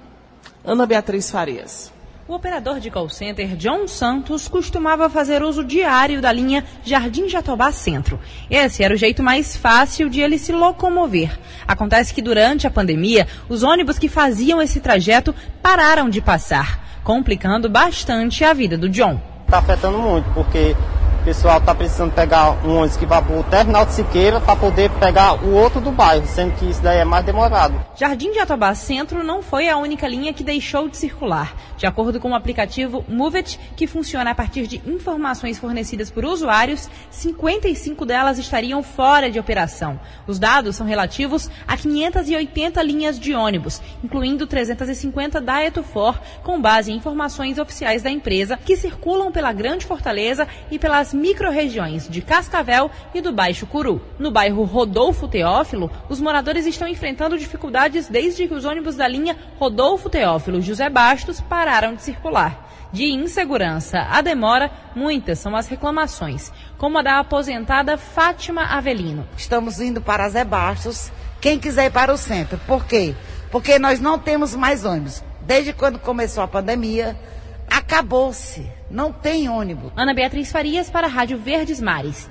Ana 0.65 0.87
Beatriz 0.87 1.29
Farias. 1.29 1.93
O 2.29 2.35
operador 2.35 2.79
de 2.79 2.89
call 2.89 3.09
center 3.09 3.57
John 3.57 3.89
Santos 3.89 4.47
costumava 4.47 5.11
fazer 5.11 5.43
uso 5.43 5.65
diário 5.65 6.21
da 6.21 6.31
linha 6.31 6.65
Jardim 6.85 7.29
Jatobá 7.29 7.73
Centro. 7.73 8.17
Esse 8.49 8.85
era 8.85 8.95
o 8.95 8.97
jeito 8.97 9.25
mais 9.25 9.57
fácil 9.57 10.09
de 10.09 10.21
ele 10.21 10.39
se 10.39 10.53
locomover. 10.53 11.37
Acontece 11.67 12.15
que 12.15 12.23
durante 12.23 12.65
a 12.65 12.71
pandemia, 12.71 13.27
os 13.49 13.65
ônibus 13.65 13.99
que 13.99 14.09
faziam 14.09 14.63
esse 14.63 14.79
trajeto 14.79 15.35
pararam 15.61 16.09
de 16.09 16.21
passar, 16.21 16.90
complicando 17.03 17.69
bastante 17.69 18.45
a 18.45 18.53
vida 18.53 18.77
do 18.77 18.89
John. 18.89 19.21
Está 19.47 19.59
afetando 19.59 19.99
muito, 19.99 20.31
porque 20.33 20.77
o 21.21 21.23
pessoal 21.23 21.59
está 21.59 21.75
precisando 21.75 22.13
pegar 22.13 22.53
um 22.65 22.77
ônibus 22.77 22.97
que 22.97 23.05
vai 23.05 23.21
para 23.21 23.39
o 23.39 23.45
terminal 23.45 23.85
de 23.85 23.93
Siqueira 23.93 24.41
para 24.41 24.57
poder 24.57 24.91
pegar 24.93 25.35
o 25.45 25.53
outro 25.53 25.79
do 25.79 25.93
bairro, 25.93 26.27
sendo 26.27 26.55
que 26.55 26.65
isso 26.65 26.83
daí 26.83 26.99
é 26.99 27.05
mais 27.05 27.25
demorado. 27.25 27.75
Jardim 27.95 28.33
de 28.33 28.39
Atobá 28.39 28.75
Centro 28.75 29.23
não 29.23 29.43
foi 29.43 29.69
a 29.69 29.77
única 29.77 30.09
linha 30.09 30.33
que 30.33 30.43
deixou 30.43 30.89
de 30.89 30.97
circular. 30.97 31.55
De 31.77 31.87
acordo 31.87 32.19
com 32.19 32.31
o 32.31 32.35
aplicativo 32.35 33.05
Movet, 33.07 33.59
que 33.77 33.87
funciona 33.87 34.31
a 34.31 34.35
partir 34.35 34.67
de 34.67 34.83
informações 34.87 35.59
fornecidas 35.59 36.11
por 36.11 36.25
usuários, 36.25 36.89
55 37.11 38.07
delas 38.07 38.39
estariam 38.39 38.83
fora 38.83 39.31
de 39.31 39.39
operação. 39.39 40.01
Os 40.27 40.39
dados 40.39 40.77
são 40.77 40.87
relativos 40.87 41.51
a 41.69 41.77
580 41.77 42.83
linhas 42.83 43.21
de 43.21 43.35
ônibus, 43.35 43.83
incluindo 44.03 44.47
350 44.47 45.41
da 45.41 45.65
Etufor, 45.65 46.19
com 46.43 46.61
base 46.61 46.91
em 46.91 46.97
informações 46.97 47.59
oficiais 47.59 48.03
da 48.03 48.11
empresa, 48.11 48.59
que 48.65 48.77
circulam 48.77 49.31
pela 49.31 49.53
Grande 49.53 49.85
Fortaleza 49.85 50.49
e 50.71 50.79
pelas 50.79 51.10
microrregiões 51.13 52.09
de 52.09 52.21
Cascavel 52.23 52.91
e 53.15 53.21
do 53.21 53.33
Baixo 53.33 53.67
Curu. 53.67 54.03
No 54.19 54.31
bairro 54.31 54.65
Rodolfo 54.65 55.29
Teófilo, 55.29 55.91
os 56.09 56.21
moradores 56.21 56.67
estão 56.67 56.89
enfrentando 56.89 57.39
dificuldades 57.39 58.09
desde 58.09 58.47
que 58.47 58.55
os 58.55 58.65
ônibus 58.65 58.97
da 58.97 59.07
linha 59.07 59.37
Rodolfo 59.59 60.09
Teófilo 60.09 60.61
José 60.61 60.89
Bastos 60.89 61.41
pararam 61.41 61.95
de 61.95 62.03
circular. 62.03 62.69
De 62.93 63.05
insegurança 63.05 64.01
a 64.11 64.21
demora, 64.21 64.71
muitas 64.97 65.39
são 65.39 65.55
as 65.55 65.69
reclamações, 65.69 66.53
como 66.77 66.99
a 66.99 67.03
da 67.03 67.21
aposentada 67.21 67.97
Fátima 67.97 68.65
Avelino. 68.65 69.27
Estamos 69.37 69.81
indo 69.81 70.01
para 70.01 70.29
Zé 70.29 70.45
Bastos, 70.45 71.13
quem 71.41 71.59
quiser 71.59 71.87
ir 71.87 71.93
para 71.93 72.13
o 72.13 72.19
centro. 72.19 72.59
Por 72.67 72.85
quê? 72.85 73.15
Porque 73.51 73.79
nós 73.79 74.01
não 74.01 74.19
temos 74.19 74.57
mais 74.57 74.85
ônibus. 74.85 75.23
Desde 75.43 75.73
quando 75.73 76.01
começou 76.01 76.43
a 76.43 76.49
pandemia, 76.49 77.17
acabou-se. 77.91 78.65
Não 78.89 79.13
tem 79.13 79.49
ônibus. 79.49 79.91
Ana 79.97 80.15
Beatriz 80.15 80.53
Farias 80.53 80.89
para 80.89 81.09
a 81.09 81.11
Rádio 81.11 81.37
Verdes 81.37 81.81
Mares. 81.81 82.31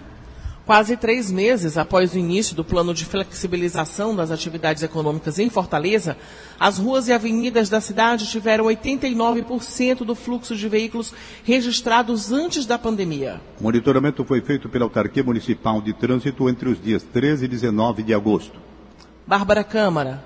Quase 0.66 0.96
três 0.96 1.30
meses 1.30 1.78
após 1.78 2.14
o 2.14 2.18
início 2.18 2.56
do 2.56 2.64
plano 2.64 2.94
de 2.94 3.04
flexibilização 3.04 4.16
das 4.16 4.32
atividades 4.32 4.84
econômicas 4.84 5.38
em 5.38 5.50
Fortaleza, 5.50 6.16
as 6.58 6.78
ruas 6.78 7.10
e 7.10 7.12
avenidas 7.12 7.68
da 7.68 7.82
cidade 7.82 8.28
tiveram 8.28 8.66
89% 8.66 10.06
do 10.06 10.16
fluxo 10.16 10.56
de 10.56 10.70
veículos 10.70 11.14
registrados 11.44 12.32
antes 12.32 12.66
da 12.66 12.78
pandemia. 12.78 13.42
O 13.60 13.64
monitoramento 13.64 14.24
foi 14.24 14.40
feito 14.42 14.70
pela 14.70 14.86
Autarquia 14.86 15.24
Municipal 15.24 15.82
de 15.82 15.92
Trânsito 15.92 16.48
entre 16.48 16.70
os 16.70 16.82
dias 16.82 17.04
13 17.04 17.46
e 17.46 17.48
19 17.50 18.04
de 18.04 18.14
agosto. 18.14 18.58
Bárbara 19.28 19.64
Câmara. 19.64 20.24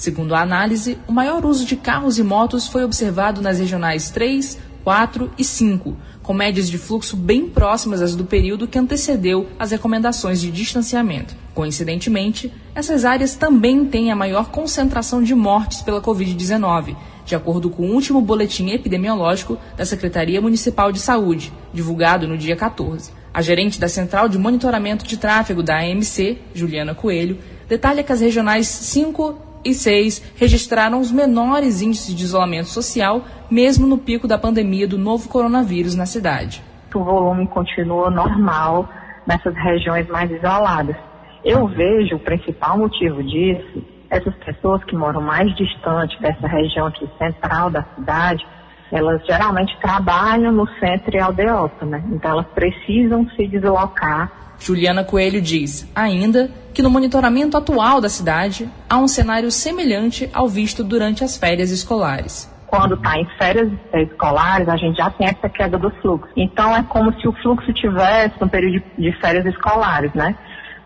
Segundo 0.00 0.34
a 0.34 0.40
análise, 0.40 0.96
o 1.06 1.12
maior 1.12 1.44
uso 1.44 1.66
de 1.66 1.76
carros 1.76 2.18
e 2.18 2.22
motos 2.22 2.66
foi 2.66 2.82
observado 2.82 3.42
nas 3.42 3.58
regionais 3.58 4.08
3, 4.08 4.56
4 4.82 5.30
e 5.36 5.44
5, 5.44 5.94
com 6.22 6.32
médias 6.32 6.70
de 6.70 6.78
fluxo 6.78 7.14
bem 7.14 7.46
próximas 7.50 8.00
às 8.00 8.16
do 8.16 8.24
período 8.24 8.66
que 8.66 8.78
antecedeu 8.78 9.46
as 9.58 9.72
recomendações 9.72 10.40
de 10.40 10.50
distanciamento. 10.50 11.36
Coincidentemente, 11.52 12.50
essas 12.74 13.04
áreas 13.04 13.34
também 13.34 13.84
têm 13.84 14.10
a 14.10 14.16
maior 14.16 14.48
concentração 14.48 15.22
de 15.22 15.34
mortes 15.34 15.82
pela 15.82 16.00
Covid-19, 16.00 16.96
de 17.26 17.34
acordo 17.34 17.68
com 17.68 17.82
o 17.82 17.92
último 17.92 18.22
boletim 18.22 18.70
epidemiológico 18.70 19.58
da 19.76 19.84
Secretaria 19.84 20.40
Municipal 20.40 20.90
de 20.90 20.98
Saúde, 20.98 21.52
divulgado 21.74 22.26
no 22.26 22.38
dia 22.38 22.56
14. 22.56 23.10
A 23.34 23.42
gerente 23.42 23.78
da 23.78 23.86
Central 23.86 24.30
de 24.30 24.38
Monitoramento 24.38 25.06
de 25.06 25.18
Tráfego 25.18 25.62
da 25.62 25.78
AMC, 25.78 26.38
Juliana 26.54 26.94
Coelho, 26.94 27.36
detalha 27.68 28.02
que 28.02 28.10
as 28.10 28.22
regionais 28.22 28.66
5 28.66 29.49
e 29.64 29.74
6 29.74 30.34
registraram 30.36 31.00
os 31.00 31.12
menores 31.12 31.82
índices 31.82 32.14
de 32.14 32.24
isolamento 32.24 32.68
social, 32.68 33.22
mesmo 33.50 33.86
no 33.86 33.98
pico 33.98 34.26
da 34.26 34.38
pandemia 34.38 34.86
do 34.86 34.98
novo 34.98 35.28
coronavírus 35.28 35.94
na 35.94 36.06
cidade. 36.06 36.62
O 36.94 37.04
volume 37.04 37.46
continua 37.48 38.10
normal 38.10 38.88
nessas 39.26 39.54
regiões 39.54 40.08
mais 40.08 40.30
isoladas. 40.30 40.96
Eu 41.44 41.66
vejo 41.66 42.16
o 42.16 42.20
principal 42.20 42.76
motivo 42.76 43.22
disso, 43.22 43.82
essas 44.10 44.34
pessoas 44.36 44.82
que 44.84 44.96
moram 44.96 45.20
mais 45.20 45.54
distante 45.54 46.20
dessa 46.20 46.46
região 46.46 46.86
aqui 46.86 47.08
central 47.16 47.70
da 47.70 47.84
cidade, 47.94 48.44
elas 48.90 49.24
geralmente 49.24 49.78
trabalham 49.80 50.50
no 50.50 50.68
centro 50.78 51.16
e 51.16 51.20
aldeota, 51.20 51.86
né? 51.86 52.02
Então 52.10 52.32
elas 52.32 52.46
precisam 52.48 53.28
se 53.30 53.46
deslocar 53.46 54.39
Juliana 54.60 55.02
Coelho 55.02 55.40
diz, 55.40 55.90
ainda, 55.96 56.50
que 56.74 56.82
no 56.82 56.90
monitoramento 56.90 57.56
atual 57.56 58.00
da 58.00 58.08
cidade 58.08 58.70
há 58.88 58.98
um 58.98 59.08
cenário 59.08 59.50
semelhante 59.50 60.30
ao 60.32 60.46
visto 60.46 60.84
durante 60.84 61.24
as 61.24 61.36
férias 61.36 61.70
escolares. 61.70 62.48
Quando 62.66 62.94
está 62.94 63.18
em 63.18 63.26
férias 63.36 63.72
escolares, 63.92 64.68
a 64.68 64.76
gente 64.76 64.98
já 64.98 65.10
tem 65.10 65.26
essa 65.26 65.48
queda 65.48 65.76
do 65.76 65.90
fluxo. 66.02 66.30
Então 66.36 66.76
é 66.76 66.82
como 66.84 67.12
se 67.20 67.26
o 67.26 67.32
fluxo 67.42 67.72
tivesse 67.72 68.34
no 68.40 68.48
período 68.48 68.84
de 68.96 69.12
férias 69.20 69.44
escolares, 69.46 70.12
né? 70.14 70.36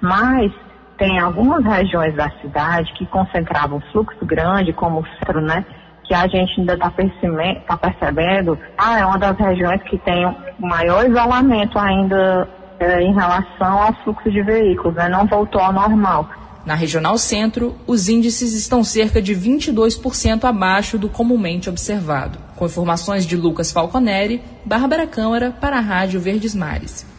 Mas 0.00 0.50
tem 0.96 1.18
algumas 1.18 1.62
regiões 1.64 2.14
da 2.14 2.30
cidade 2.40 2.90
que 2.94 3.04
concentravam 3.06 3.82
fluxo 3.92 4.24
grande, 4.24 4.72
como 4.72 5.00
o 5.00 5.06
centro, 5.18 5.42
né? 5.42 5.64
Que 6.04 6.14
a 6.14 6.26
gente 6.26 6.58
ainda 6.58 6.74
está 6.74 6.90
tá 6.90 7.76
percebendo, 7.76 8.58
ah, 8.78 9.00
é 9.00 9.04
uma 9.04 9.18
das 9.18 9.36
regiões 9.36 9.82
que 9.82 9.98
tem 9.98 10.24
o 10.24 10.34
maior 10.60 11.04
isolamento 11.06 11.78
ainda 11.78 12.48
é, 12.78 13.02
em 13.02 13.12
relação 13.12 13.82
ao 13.82 13.92
fluxo 14.02 14.30
de 14.30 14.42
veículos, 14.42 14.94
né? 14.94 15.08
não 15.08 15.26
voltou 15.26 15.60
ao 15.60 15.72
normal. 15.72 16.28
Na 16.64 16.74
Regional 16.74 17.18
Centro, 17.18 17.76
os 17.86 18.08
índices 18.08 18.54
estão 18.54 18.82
cerca 18.82 19.20
de 19.20 19.34
22% 19.34 20.44
abaixo 20.44 20.98
do 20.98 21.10
comumente 21.10 21.68
observado. 21.68 22.38
Com 22.56 22.64
informações 22.64 23.26
de 23.26 23.36
Lucas 23.36 23.70
Falconeri, 23.70 24.42
Bárbara 24.64 25.06
Câmara 25.06 25.50
para 25.50 25.76
a 25.76 25.80
Rádio 25.80 26.20
Verdes 26.20 26.54
Mares. 26.54 27.13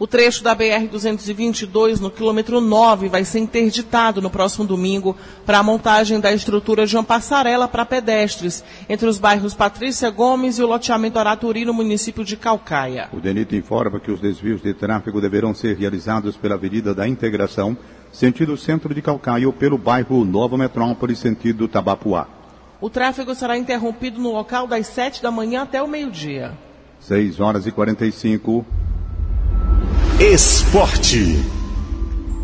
O 0.00 0.06
trecho 0.06 0.44
da 0.44 0.54
BR-222, 0.54 1.98
no 1.98 2.08
quilômetro 2.08 2.60
9, 2.60 3.08
vai 3.08 3.24
ser 3.24 3.40
interditado 3.40 4.22
no 4.22 4.30
próximo 4.30 4.64
domingo 4.64 5.16
para 5.44 5.58
a 5.58 5.62
montagem 5.62 6.20
da 6.20 6.32
estrutura 6.32 6.86
de 6.86 6.96
uma 6.96 7.02
passarela 7.02 7.66
para 7.66 7.84
pedestres 7.84 8.62
entre 8.88 9.08
os 9.08 9.18
bairros 9.18 9.54
Patrícia 9.54 10.08
Gomes 10.08 10.56
e 10.56 10.62
o 10.62 10.68
loteamento 10.68 11.18
Araturi, 11.18 11.64
no 11.64 11.74
município 11.74 12.24
de 12.24 12.36
Calcaia. 12.36 13.08
O 13.12 13.18
DENIT 13.18 13.56
informa 13.56 13.98
que 13.98 14.12
os 14.12 14.20
desvios 14.20 14.62
de 14.62 14.72
tráfego 14.72 15.20
deverão 15.20 15.52
ser 15.52 15.76
realizados 15.76 16.36
pela 16.36 16.54
Avenida 16.54 16.94
da 16.94 17.08
Integração, 17.08 17.76
sentido 18.12 18.56
centro 18.56 18.94
de 18.94 19.02
Calcaia, 19.02 19.48
ou 19.48 19.52
pelo 19.52 19.76
bairro 19.76 20.24
Nova 20.24 20.56
Metrópole, 20.56 21.16
sentido 21.16 21.66
Tabapuá. 21.66 22.28
O 22.80 22.88
tráfego 22.88 23.34
será 23.34 23.58
interrompido 23.58 24.20
no 24.20 24.30
local 24.30 24.68
das 24.68 24.86
7 24.86 25.20
da 25.20 25.32
manhã 25.32 25.62
até 25.62 25.82
o 25.82 25.88
meio-dia. 25.88 26.52
6 27.00 27.40
horas 27.40 27.66
e 27.66 27.72
45 27.72 28.64
Esporte. 30.20 31.36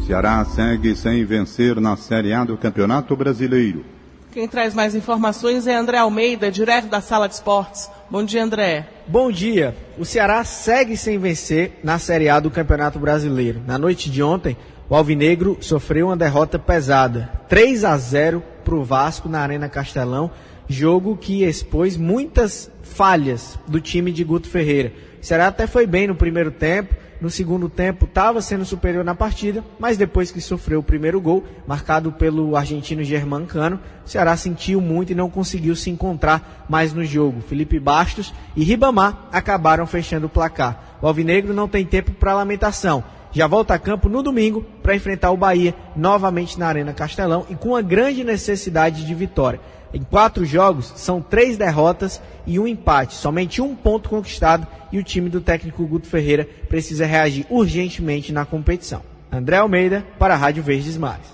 Ceará 0.07 0.45
segue 0.45 0.95
sem 0.95 1.25
vencer 1.25 1.81
na 1.81 1.97
Série 1.97 2.33
A 2.33 2.45
do 2.45 2.57
Campeonato 2.57 3.17
Brasileiro. 3.17 3.85
Quem 4.31 4.47
traz 4.47 4.73
mais 4.73 4.95
informações 4.95 5.67
é 5.67 5.75
André 5.75 5.99
Almeida, 5.99 6.53
direto 6.53 6.87
da 6.87 7.01
Sala 7.01 7.27
de 7.29 7.35
Esportes. 7.35 7.91
Bom 8.09 8.23
dia, 8.23 8.45
André. 8.45 8.87
Bom 9.09 9.29
dia. 9.29 9.77
O 9.99 10.05
Ceará 10.05 10.45
segue 10.45 10.97
sem 10.97 11.19
vencer 11.19 11.81
na 11.83 11.99
Série 11.99 12.29
A 12.29 12.39
do 12.39 12.49
Campeonato 12.49 13.01
Brasileiro. 13.01 13.61
Na 13.67 13.77
noite 13.77 14.09
de 14.09 14.23
ontem, 14.23 14.57
O 14.89 14.95
Alvinegro 14.95 15.57
sofreu 15.61 16.09
uma 16.09 16.17
derrota 16.17 16.59
pesada, 16.59 17.31
3 17.49 17.85
a 17.85 17.97
0 17.97 18.43
para 18.63 18.75
o 18.75 18.85
Vasco 18.85 19.29
na 19.29 19.41
Arena 19.41 19.69
Castelão, 19.69 20.31
jogo 20.69 21.17
que 21.17 21.43
expôs 21.43 21.97
muitas 21.97 22.71
falhas 22.83 23.59
do 23.67 23.81
time 23.81 24.13
de 24.13 24.23
Guto 24.23 24.49
Ferreira. 24.49 24.93
O 25.23 25.25
Ceará 25.25 25.47
até 25.47 25.67
foi 25.67 25.87
bem 25.87 26.07
no 26.07 26.15
primeiro 26.15 26.51
tempo, 26.51 26.95
no 27.25 27.31
segundo 27.31 27.71
tempo 27.71 28.05
estava 28.05 28.43
sendo 28.43 28.67
superior 28.67 29.03
na 29.03 29.15
partida, 29.15 29.65
mas 29.79 29.97
depois 29.97 30.31
que 30.31 30.43
sofreu 30.43 30.81
o 30.81 30.83
primeiro 30.83 31.19
gol, 31.19 31.43
marcado 31.67 32.13
pelo 32.13 32.55
argentino 32.55 33.03
Germán 33.03 33.47
Cano, 33.47 33.81
o 34.05 34.09
Ceará 34.09 34.37
sentiu 34.37 34.79
muito 34.79 35.11
e 35.11 35.15
não 35.15 35.31
conseguiu 35.31 35.75
se 35.75 35.89
encontrar 35.89 36.67
mais 36.69 36.93
no 36.93 37.03
jogo. 37.03 37.41
Felipe 37.41 37.81
Bastos 37.81 38.35
e 38.55 38.63
Ribamar 38.63 39.27
acabaram 39.33 39.87
fechando 39.87 40.27
o 40.27 40.29
placar. 40.29 40.99
O 41.01 41.07
Alvinegro 41.07 41.55
não 41.55 41.67
tem 41.67 41.87
tempo 41.87 42.13
para 42.13 42.35
lamentação. 42.35 43.03
Já 43.35 43.49
volta 43.49 43.75
a 43.75 43.79
campo 43.81 44.09
no 44.09 44.23
domingo 44.23 44.65
para 44.81 44.95
enfrentar 44.95 45.33
o 45.33 45.37
Bahia 45.37 45.75
novamente 45.97 46.57
na 46.57 46.69
Arena 46.69 46.95
Castelão 46.95 47.45
e 47.51 47.57
com 47.57 47.71
uma 47.71 47.83
grande 47.83 48.23
necessidade 48.23 49.05
de 49.05 49.13
vitória. 49.13 49.61
Em 49.93 50.03
quatro 50.03 50.45
jogos, 50.45 50.93
são 50.95 51.21
três 51.21 51.57
derrotas 51.57 52.23
e 52.47 52.61
um 52.61 52.67
empate, 52.67 53.15
somente 53.15 53.61
um 53.61 53.75
ponto 53.75 54.09
conquistado 54.09 54.67
e 54.93 54.99
o 54.99 55.03
time 55.03 55.29
do 55.29 55.41
técnico 55.41 55.85
Guto 55.85 56.07
Ferreira 56.07 56.49
precisa 56.69 57.07
reagir 57.07 57.45
urgentemente 57.51 58.33
na 58.33 58.45
competição. 58.45 59.03
André 59.33 59.57
Almeida, 59.57 60.07
para 60.17 60.35
a 60.35 60.37
Rádio 60.37 60.63
Verdes 60.63 60.97
Mares. 60.97 61.27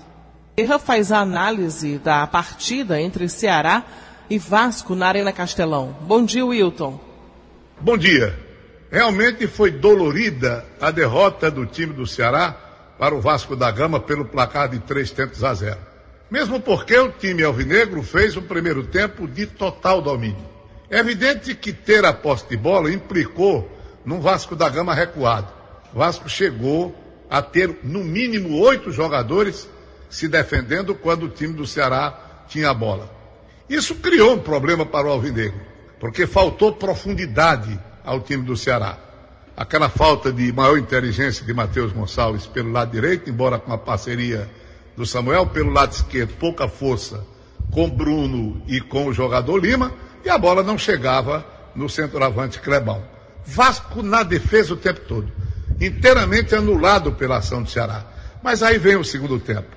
Erra 0.57 0.79
faz 0.79 1.11
a 1.11 1.19
análise 1.19 1.99
da 1.99 2.25
partida 2.25 2.99
entre 2.99 3.29
Ceará 3.29 3.83
e 4.27 4.39
Vasco 4.39 4.95
na 4.95 5.07
Arena 5.07 5.31
Castelão. 5.31 5.95
Bom 6.01 6.25
dia, 6.25 6.45
Wilton. 6.45 6.99
Bom 7.79 7.95
dia. 7.95 8.50
Realmente 8.91 9.47
foi 9.47 9.71
dolorida 9.71 10.65
a 10.79 10.91
derrota 10.91 11.49
do 11.49 11.65
time 11.65 11.93
do 11.93 12.05
Ceará 12.05 12.51
para 12.99 13.15
o 13.15 13.21
Vasco 13.21 13.55
da 13.55 13.71
Gama 13.71 14.01
pelo 14.01 14.25
placar 14.25 14.67
de 14.67 14.79
três 14.79 15.09
tentos 15.09 15.45
a 15.45 15.53
zero. 15.53 15.79
Mesmo 16.29 16.59
porque 16.59 16.97
o 16.97 17.09
time 17.09 17.41
alvinegro 17.41 18.03
fez 18.03 18.35
um 18.35 18.41
primeiro 18.41 18.83
tempo 18.83 19.29
de 19.29 19.45
total 19.45 20.01
domínio. 20.01 20.45
É 20.89 20.99
evidente 20.99 21.55
que 21.55 21.71
ter 21.71 22.03
a 22.03 22.11
posse 22.11 22.49
de 22.49 22.57
bola 22.57 22.91
implicou 22.91 23.71
num 24.03 24.19
Vasco 24.19 24.57
da 24.57 24.67
Gama 24.67 24.93
recuado. 24.93 25.47
O 25.93 25.99
Vasco 25.99 26.27
chegou 26.27 26.93
a 27.29 27.41
ter 27.41 27.79
no 27.83 28.03
mínimo 28.03 28.59
oito 28.59 28.91
jogadores 28.91 29.69
se 30.09 30.27
defendendo 30.27 30.93
quando 30.93 31.23
o 31.23 31.29
time 31.29 31.53
do 31.53 31.65
Ceará 31.65 32.43
tinha 32.49 32.69
a 32.69 32.73
bola. 32.73 33.09
Isso 33.69 33.95
criou 33.95 34.33
um 34.33 34.39
problema 34.39 34.85
para 34.85 35.07
o 35.07 35.11
Alvinegro, 35.11 35.61
porque 35.97 36.27
faltou 36.27 36.73
profundidade 36.73 37.79
ao 38.03 38.19
time 38.21 38.43
do 38.43 38.55
Ceará. 38.55 38.97
Aquela 39.55 39.89
falta 39.89 40.31
de 40.31 40.51
maior 40.51 40.77
inteligência 40.77 41.45
de 41.45 41.53
Matheus 41.53 41.91
Gonçalves 41.91 42.47
pelo 42.47 42.71
lado 42.71 42.91
direito, 42.91 43.29
embora 43.29 43.59
com 43.59 43.71
a 43.71 43.77
parceria 43.77 44.49
do 44.95 45.05
Samuel 45.05 45.47
pelo 45.47 45.71
lado 45.71 45.91
esquerdo, 45.91 46.33
pouca 46.39 46.67
força 46.67 47.23
com 47.71 47.89
Bruno 47.89 48.61
e 48.67 48.81
com 48.81 49.07
o 49.07 49.13
jogador 49.13 49.57
Lima, 49.57 49.93
e 50.23 50.29
a 50.29 50.37
bola 50.37 50.63
não 50.63 50.77
chegava 50.77 51.45
no 51.75 51.89
centroavante 51.89 52.59
Clebão. 52.59 53.03
Vasco 53.45 54.03
na 54.03 54.23
defesa 54.23 54.73
o 54.73 54.77
tempo 54.77 55.01
todo, 55.01 55.31
inteiramente 55.79 56.55
anulado 56.55 57.13
pela 57.13 57.37
ação 57.37 57.63
do 57.63 57.69
Ceará. 57.69 58.05
Mas 58.43 58.61
aí 58.63 58.77
vem 58.77 58.95
o 58.95 59.03
segundo 59.03 59.39
tempo. 59.39 59.75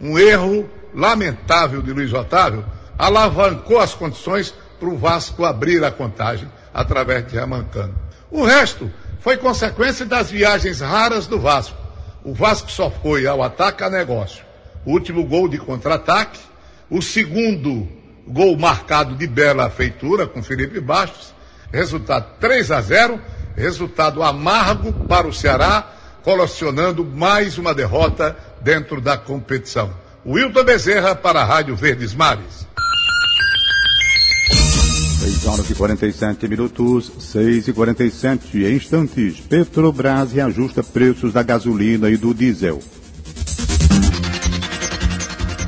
Um 0.00 0.18
erro 0.18 0.68
lamentável 0.94 1.82
de 1.82 1.92
Luiz 1.92 2.12
Otávio 2.12 2.64
alavancou 2.98 3.78
as 3.78 3.94
condições 3.94 4.54
para 4.78 4.88
o 4.88 4.96
Vasco 4.96 5.44
abrir 5.44 5.84
a 5.84 5.90
contagem 5.90 6.48
através 6.76 7.26
de 7.26 7.38
Ramancano. 7.38 7.94
O 8.30 8.44
resto 8.44 8.90
foi 9.20 9.36
consequência 9.36 10.04
das 10.04 10.30
viagens 10.30 10.80
raras 10.80 11.26
do 11.26 11.40
Vasco. 11.40 11.76
O 12.22 12.34
Vasco 12.34 12.70
só 12.70 12.90
foi 12.90 13.26
ao 13.26 13.42
ataque 13.42 13.82
a 13.82 13.90
negócio 13.90 14.46
o 14.86 14.92
último 14.92 15.24
gol 15.24 15.48
de 15.48 15.58
contra-ataque, 15.58 16.38
o 16.88 17.02
segundo 17.02 17.88
gol 18.26 18.56
marcado 18.56 19.16
de 19.16 19.26
bela 19.26 19.68
feitura 19.68 20.26
com 20.28 20.42
Felipe 20.42 20.80
Bastos, 20.80 21.34
resultado 21.72 22.38
3 22.38 22.70
a 22.70 22.80
0, 22.80 23.20
resultado 23.56 24.22
amargo 24.22 24.92
para 25.06 25.26
o 25.26 25.34
Ceará, 25.34 25.92
colecionando 26.22 27.04
mais 27.04 27.58
uma 27.58 27.74
derrota 27.74 28.36
dentro 28.60 29.00
da 29.00 29.18
competição. 29.18 29.92
Wilton 30.24 30.64
Bezerra 30.64 31.14
para 31.16 31.40
a 31.40 31.44
Rádio 31.44 31.74
Verdes 31.74 32.14
Mares. 32.14 32.66
6 35.26 35.46
horas 35.48 35.68
e 35.70 35.74
47 35.74 36.46
minutos, 36.46 37.10
6 37.18 37.66
e 37.66 37.72
47 37.72 38.64
instantes. 38.72 39.40
Petrobras 39.40 40.30
reajusta 40.30 40.84
preços 40.84 41.32
da 41.32 41.42
gasolina 41.42 42.08
e 42.08 42.16
do 42.16 42.32
diesel. 42.32 42.80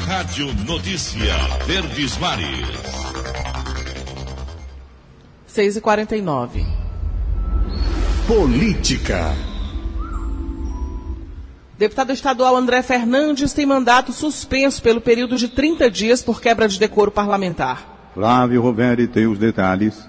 Rádio 0.07 0.55
Notícia 0.65 1.35
Verdes 1.67 2.17
Mares. 2.19 2.69
6 5.49 5.77
e 5.77 5.81
49 5.81 6.65
Política. 8.29 9.35
Deputado 11.77 12.13
estadual 12.13 12.57
André 12.57 12.81
Fernandes 12.85 13.53
tem 13.53 13.67
mandato 13.67 14.13
suspenso 14.13 14.81
pelo 14.81 15.01
período 15.01 15.37
de 15.37 15.49
30 15.49 15.91
dias 15.91 16.23
por 16.23 16.41
quebra 16.41 16.69
de 16.69 16.79
decoro 16.79 17.11
parlamentar. 17.11 17.98
Flávio 18.19 18.61
Roveri 18.61 19.07
tem 19.07 19.29
os 19.29 19.39
detalhes. 19.39 20.05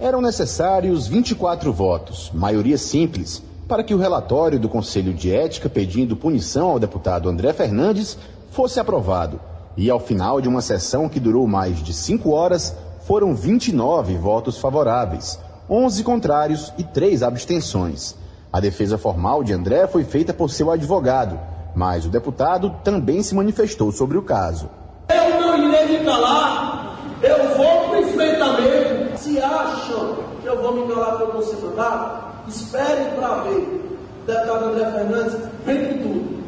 Eram 0.00 0.22
necessários 0.22 1.06
24 1.06 1.70
votos, 1.70 2.30
maioria 2.32 2.78
simples, 2.78 3.42
para 3.68 3.84
que 3.84 3.92
o 3.92 3.98
relatório 3.98 4.58
do 4.58 4.66
Conselho 4.66 5.12
de 5.12 5.30
Ética 5.30 5.68
pedindo 5.68 6.16
punição 6.16 6.70
ao 6.70 6.78
deputado 6.78 7.28
André 7.28 7.52
Fernandes 7.52 8.16
fosse 8.50 8.80
aprovado. 8.80 9.38
E 9.76 9.90
ao 9.90 10.00
final 10.00 10.40
de 10.40 10.48
uma 10.48 10.62
sessão 10.62 11.06
que 11.06 11.20
durou 11.20 11.46
mais 11.46 11.82
de 11.82 11.92
cinco 11.92 12.30
horas, 12.30 12.74
foram 13.02 13.34
29 13.34 14.16
votos 14.16 14.56
favoráveis, 14.56 15.38
11 15.68 16.02
contrários 16.04 16.72
e 16.78 16.82
3 16.82 17.22
abstenções. 17.22 18.16
A 18.50 18.58
defesa 18.58 18.96
formal 18.96 19.44
de 19.44 19.52
André 19.52 19.86
foi 19.86 20.02
feita 20.02 20.32
por 20.32 20.48
seu 20.48 20.70
advogado, 20.70 21.38
mas 21.76 22.06
o 22.06 22.08
deputado 22.08 22.74
também 22.82 23.22
se 23.22 23.34
manifestou 23.34 23.92
sobre 23.92 24.16
o 24.16 24.22
caso. 24.22 24.70
Eu 25.10 25.40
não 25.42 25.58
irei 25.58 25.98
me 25.98 26.04
calar, 26.06 26.87
eu 27.28 27.56
vou 27.56 27.88
para 27.88 28.00
enfrentamento. 28.00 29.18
Se 29.18 29.38
acham 29.38 30.16
que 30.40 30.46
eu 30.46 30.60
vou 30.60 30.74
me 30.74 30.92
calar 30.92 31.16
para 31.16 31.26
você 31.26 31.56
mandar, 31.56 32.44
esperem 32.48 33.14
para 33.14 33.42
ver. 33.42 33.84
Deputado 34.26 34.64
André 34.66 34.90
Fernandes, 34.90 35.36
vem 35.64 35.86
com 35.86 36.02
tudo. 36.02 36.38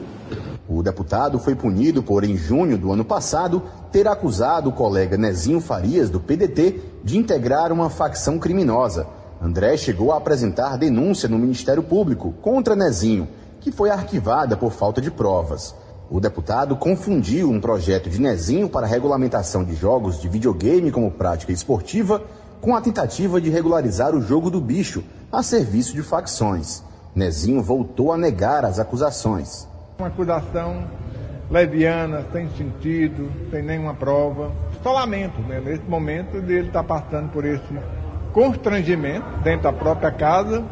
O 0.69 0.83
deputado 0.83 1.39
foi 1.39 1.55
punido 1.55 2.03
por, 2.03 2.23
em 2.23 2.37
junho 2.37 2.79
do 2.79 2.93
ano 2.93 3.05
passado, 3.05 3.63
ter 3.91 4.07
acusado 4.07 4.69
o 4.69 4.73
colega 4.73 5.17
Nezinho 5.17 5.61
Farias, 5.61 6.09
do 6.09 6.21
PDT, 6.21 6.81
de 7.03 7.19
integrar 7.19 7.73
uma 7.73 7.91
facção 7.91 8.39
criminosa. 8.39 9.07
André 9.43 9.77
chegou 9.77 10.13
a 10.13 10.19
apresentar 10.19 10.77
denúncia 10.79 11.29
no 11.29 11.39
Ministério 11.39 11.83
Público 11.83 12.35
contra 12.41 12.77
Nezinho, 12.77 13.27
que 13.59 13.73
foi 13.73 13.91
arquivada 13.91 14.57
por 14.57 14.71
falta 14.71 15.01
de 15.01 15.11
provas. 15.11 15.75
O 16.11 16.19
deputado 16.19 16.75
confundiu 16.75 17.49
um 17.49 17.61
projeto 17.61 18.11
de 18.11 18.21
Nezinho 18.21 18.69
para 18.69 18.85
regulamentação 18.85 19.63
de 19.63 19.77
jogos 19.77 20.21
de 20.21 20.29
videogame 20.29 20.91
como 20.91 21.09
prática 21.09 21.53
esportiva 21.53 22.21
com 22.61 22.75
a 22.75 22.81
tentativa 22.81 23.41
de 23.41 23.49
regularizar 23.49 24.13
o 24.13 24.21
jogo 24.21 24.51
do 24.51 24.61
bicho 24.61 25.05
a 25.31 25.41
serviço 25.41 25.95
de 25.95 26.03
facções. 26.03 26.83
Nezinho 27.15 27.63
voltou 27.63 28.13
a 28.13 28.19
negar 28.19 28.65
as 28.65 28.81
acusações. 28.81 29.69
Uma 30.01 30.09
acusação 30.09 30.85
leviana, 31.49 32.27
sem 32.33 32.51
sentido, 32.57 33.31
sem 33.49 33.63
nenhuma 33.63 33.95
prova. 33.95 34.51
Só 34.83 34.93
lamento, 34.93 35.41
né, 35.43 35.61
nesse 35.65 35.85
momento, 35.85 36.39
ele 36.39 36.67
estar 36.67 36.83
passando 36.83 37.31
por 37.31 37.45
esse 37.45 37.79
constrangimento 38.33 39.27
dentro 39.45 39.63
da 39.63 39.73
própria 39.73 40.11
casa, 40.11 40.65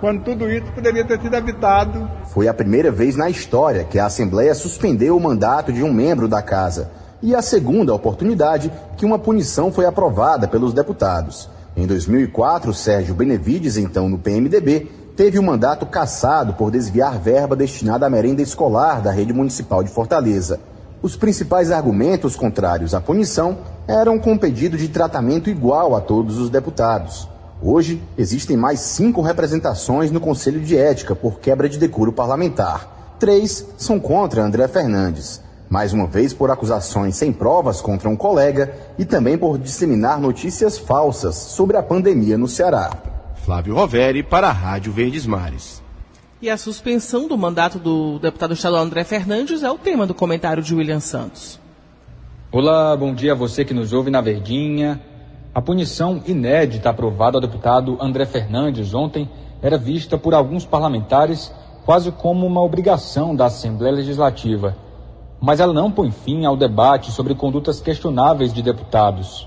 quando 0.00 0.22
tudo 0.22 0.50
isso 0.50 0.70
poderia 0.72 1.04
ter 1.04 1.20
sido 1.20 1.34
evitado. 1.34 2.08
Foi 2.26 2.48
a 2.48 2.54
primeira 2.54 2.90
vez 2.90 3.16
na 3.16 3.30
história 3.30 3.84
que 3.84 3.98
a 3.98 4.06
Assembleia 4.06 4.54
suspendeu 4.54 5.16
o 5.16 5.20
mandato 5.20 5.72
de 5.72 5.82
um 5.82 5.92
membro 5.92 6.28
da 6.28 6.42
casa. 6.42 6.90
E 7.22 7.34
a 7.34 7.40
segunda 7.40 7.94
oportunidade 7.94 8.70
que 8.96 9.06
uma 9.06 9.18
punição 9.18 9.72
foi 9.72 9.86
aprovada 9.86 10.46
pelos 10.46 10.74
deputados. 10.74 11.48
Em 11.76 11.86
2004, 11.86 12.72
Sérgio 12.74 13.14
Benevides, 13.14 13.76
então 13.76 14.08
no 14.08 14.18
PMDB, 14.18 14.88
teve 15.16 15.38
o 15.38 15.42
mandato 15.42 15.86
cassado 15.86 16.54
por 16.54 16.70
desviar 16.70 17.18
verba 17.18 17.56
destinada 17.56 18.06
à 18.06 18.10
merenda 18.10 18.42
escolar 18.42 19.00
da 19.00 19.10
rede 19.10 19.32
municipal 19.32 19.82
de 19.82 19.90
Fortaleza. 19.90 20.60
Os 21.02 21.16
principais 21.16 21.70
argumentos 21.70 22.36
contrários 22.36 22.94
à 22.94 23.00
punição 23.00 23.58
eram 23.86 24.18
com 24.18 24.38
pedido 24.38 24.76
de 24.76 24.88
tratamento 24.88 25.50
igual 25.50 25.94
a 25.94 26.00
todos 26.00 26.38
os 26.38 26.48
deputados. 26.48 27.28
Hoje, 27.66 27.98
existem 28.18 28.58
mais 28.58 28.78
cinco 28.80 29.22
representações 29.22 30.10
no 30.10 30.20
Conselho 30.20 30.60
de 30.60 30.76
Ética 30.76 31.16
por 31.16 31.40
quebra 31.40 31.66
de 31.66 31.78
decoro 31.78 32.12
parlamentar. 32.12 33.16
Três 33.18 33.66
são 33.78 33.98
contra 33.98 34.44
André 34.44 34.68
Fernandes, 34.68 35.40
mais 35.70 35.94
uma 35.94 36.06
vez 36.06 36.34
por 36.34 36.50
acusações 36.50 37.16
sem 37.16 37.32
provas 37.32 37.80
contra 37.80 38.06
um 38.06 38.16
colega 38.16 38.76
e 38.98 39.06
também 39.06 39.38
por 39.38 39.58
disseminar 39.58 40.20
notícias 40.20 40.76
falsas 40.76 41.36
sobre 41.36 41.78
a 41.78 41.82
pandemia 41.82 42.36
no 42.36 42.46
Ceará. 42.46 42.90
Flávio 43.46 43.74
Roveri 43.76 44.22
para 44.22 44.48
a 44.48 44.52
Rádio 44.52 44.92
Verdes 44.92 45.24
Mares. 45.24 45.82
E 46.42 46.50
a 46.50 46.58
suspensão 46.58 47.26
do 47.26 47.38
mandato 47.38 47.78
do 47.78 48.18
deputado 48.18 48.52
estadual 48.52 48.82
André 48.82 49.04
Fernandes 49.04 49.62
é 49.62 49.70
o 49.70 49.78
tema 49.78 50.06
do 50.06 50.12
comentário 50.12 50.62
de 50.62 50.74
William 50.74 51.00
Santos. 51.00 51.58
Olá, 52.52 52.94
bom 52.94 53.14
dia 53.14 53.32
a 53.32 53.34
você 53.34 53.64
que 53.64 53.72
nos 53.72 53.94
ouve 53.94 54.10
na 54.10 54.20
Verdinha. 54.20 55.00
A 55.54 55.62
punição 55.62 56.20
inédita 56.26 56.90
aprovada 56.90 57.36
ao 57.36 57.40
deputado 57.40 57.96
André 58.00 58.26
Fernandes 58.26 58.92
ontem 58.92 59.30
era 59.62 59.78
vista 59.78 60.18
por 60.18 60.34
alguns 60.34 60.66
parlamentares 60.66 61.54
quase 61.84 62.10
como 62.10 62.44
uma 62.44 62.60
obrigação 62.60 63.36
da 63.36 63.46
Assembleia 63.46 63.94
Legislativa. 63.94 64.76
Mas 65.40 65.60
ela 65.60 65.72
não 65.72 65.92
põe 65.92 66.10
fim 66.10 66.44
ao 66.44 66.56
debate 66.56 67.12
sobre 67.12 67.36
condutas 67.36 67.80
questionáveis 67.80 68.52
de 68.52 68.62
deputados. 68.62 69.46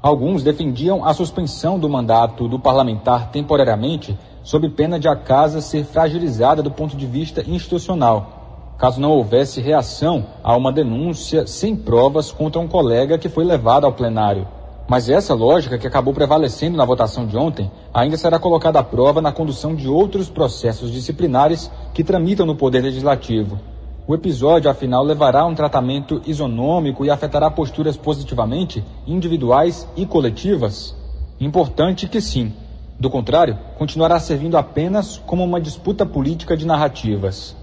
Alguns 0.00 0.44
defendiam 0.44 1.04
a 1.04 1.12
suspensão 1.12 1.76
do 1.76 1.88
mandato 1.88 2.46
do 2.46 2.60
parlamentar 2.60 3.32
temporariamente 3.32 4.16
sob 4.44 4.68
pena 4.68 4.96
de 4.96 5.08
a 5.08 5.16
casa 5.16 5.60
ser 5.60 5.84
fragilizada 5.84 6.62
do 6.62 6.70
ponto 6.70 6.96
de 6.96 7.04
vista 7.04 7.42
institucional, 7.50 8.74
caso 8.78 9.00
não 9.00 9.10
houvesse 9.10 9.60
reação 9.60 10.24
a 10.44 10.56
uma 10.56 10.70
denúncia 10.72 11.48
sem 11.48 11.74
provas 11.74 12.30
contra 12.30 12.60
um 12.60 12.68
colega 12.68 13.18
que 13.18 13.28
foi 13.28 13.44
levado 13.44 13.84
ao 13.86 13.92
plenário. 13.92 14.46
Mas 14.88 15.10
essa 15.10 15.34
lógica 15.34 15.76
que 15.76 15.86
acabou 15.86 16.14
prevalecendo 16.14 16.78
na 16.78 16.84
votação 16.84 17.26
de 17.26 17.36
ontem 17.36 17.70
ainda 17.92 18.16
será 18.16 18.38
colocada 18.38 18.78
à 18.78 18.82
prova 18.82 19.20
na 19.20 19.30
condução 19.30 19.74
de 19.74 19.86
outros 19.86 20.30
processos 20.30 20.90
disciplinares 20.90 21.70
que 21.92 22.02
tramitam 22.02 22.46
no 22.46 22.56
Poder 22.56 22.80
Legislativo. 22.80 23.60
O 24.06 24.14
episódio, 24.14 24.70
afinal, 24.70 25.04
levará 25.04 25.42
a 25.42 25.46
um 25.46 25.54
tratamento 25.54 26.22
isonômico 26.24 27.04
e 27.04 27.10
afetará 27.10 27.50
posturas 27.50 27.98
positivamente 27.98 28.82
individuais 29.06 29.86
e 29.94 30.06
coletivas? 30.06 30.96
Importante 31.38 32.08
que 32.08 32.18
sim, 32.18 32.54
do 32.98 33.10
contrário, 33.10 33.58
continuará 33.76 34.18
servindo 34.18 34.56
apenas 34.56 35.18
como 35.26 35.44
uma 35.44 35.60
disputa 35.60 36.06
política 36.06 36.56
de 36.56 36.66
narrativas. 36.66 37.54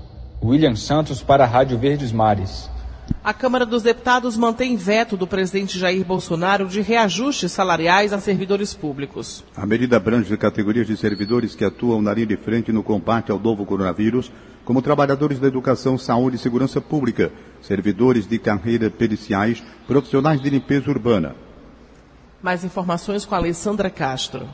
William 0.43 0.75
Santos 0.75 1.23
para 1.23 1.43
a 1.43 1.47
Rádio 1.47 1.79
Verdes 1.79 2.11
Mares. 2.11 2.69
A 3.23 3.33
Câmara 3.33 3.65
dos 3.65 3.81
Deputados 3.81 4.37
mantém 4.37 4.75
veto 4.75 5.17
do 5.17 5.25
presidente 5.25 5.79
Jair 5.79 6.05
Bolsonaro 6.05 6.67
de 6.67 6.81
reajustes 6.81 7.51
salariais 7.51 8.13
a 8.13 8.19
servidores 8.19 8.73
públicos. 8.73 9.43
A 9.55 9.65
medida 9.65 9.97
abrange 9.97 10.37
categorias 10.37 10.85
de 10.85 10.95
servidores 10.95 11.55
que 11.55 11.65
atuam 11.65 12.01
na 12.01 12.13
linha 12.13 12.27
de 12.27 12.37
frente 12.37 12.71
no 12.71 12.83
combate 12.83 13.31
ao 13.31 13.39
novo 13.39 13.65
coronavírus, 13.65 14.31
como 14.63 14.81
trabalhadores 14.81 15.39
da 15.39 15.47
educação, 15.47 15.97
saúde 15.97 16.35
e 16.35 16.39
segurança 16.39 16.79
pública, 16.79 17.31
servidores 17.61 18.27
de 18.27 18.37
carreira 18.37 18.89
periciais, 18.91 19.63
profissionais 19.87 20.39
de 20.39 20.49
limpeza 20.49 20.89
urbana. 20.89 21.35
Mais 22.41 22.63
informações 22.63 23.25
com 23.25 23.33
a 23.33 23.39
Alessandra 23.39 23.89
Castro. 23.89 24.47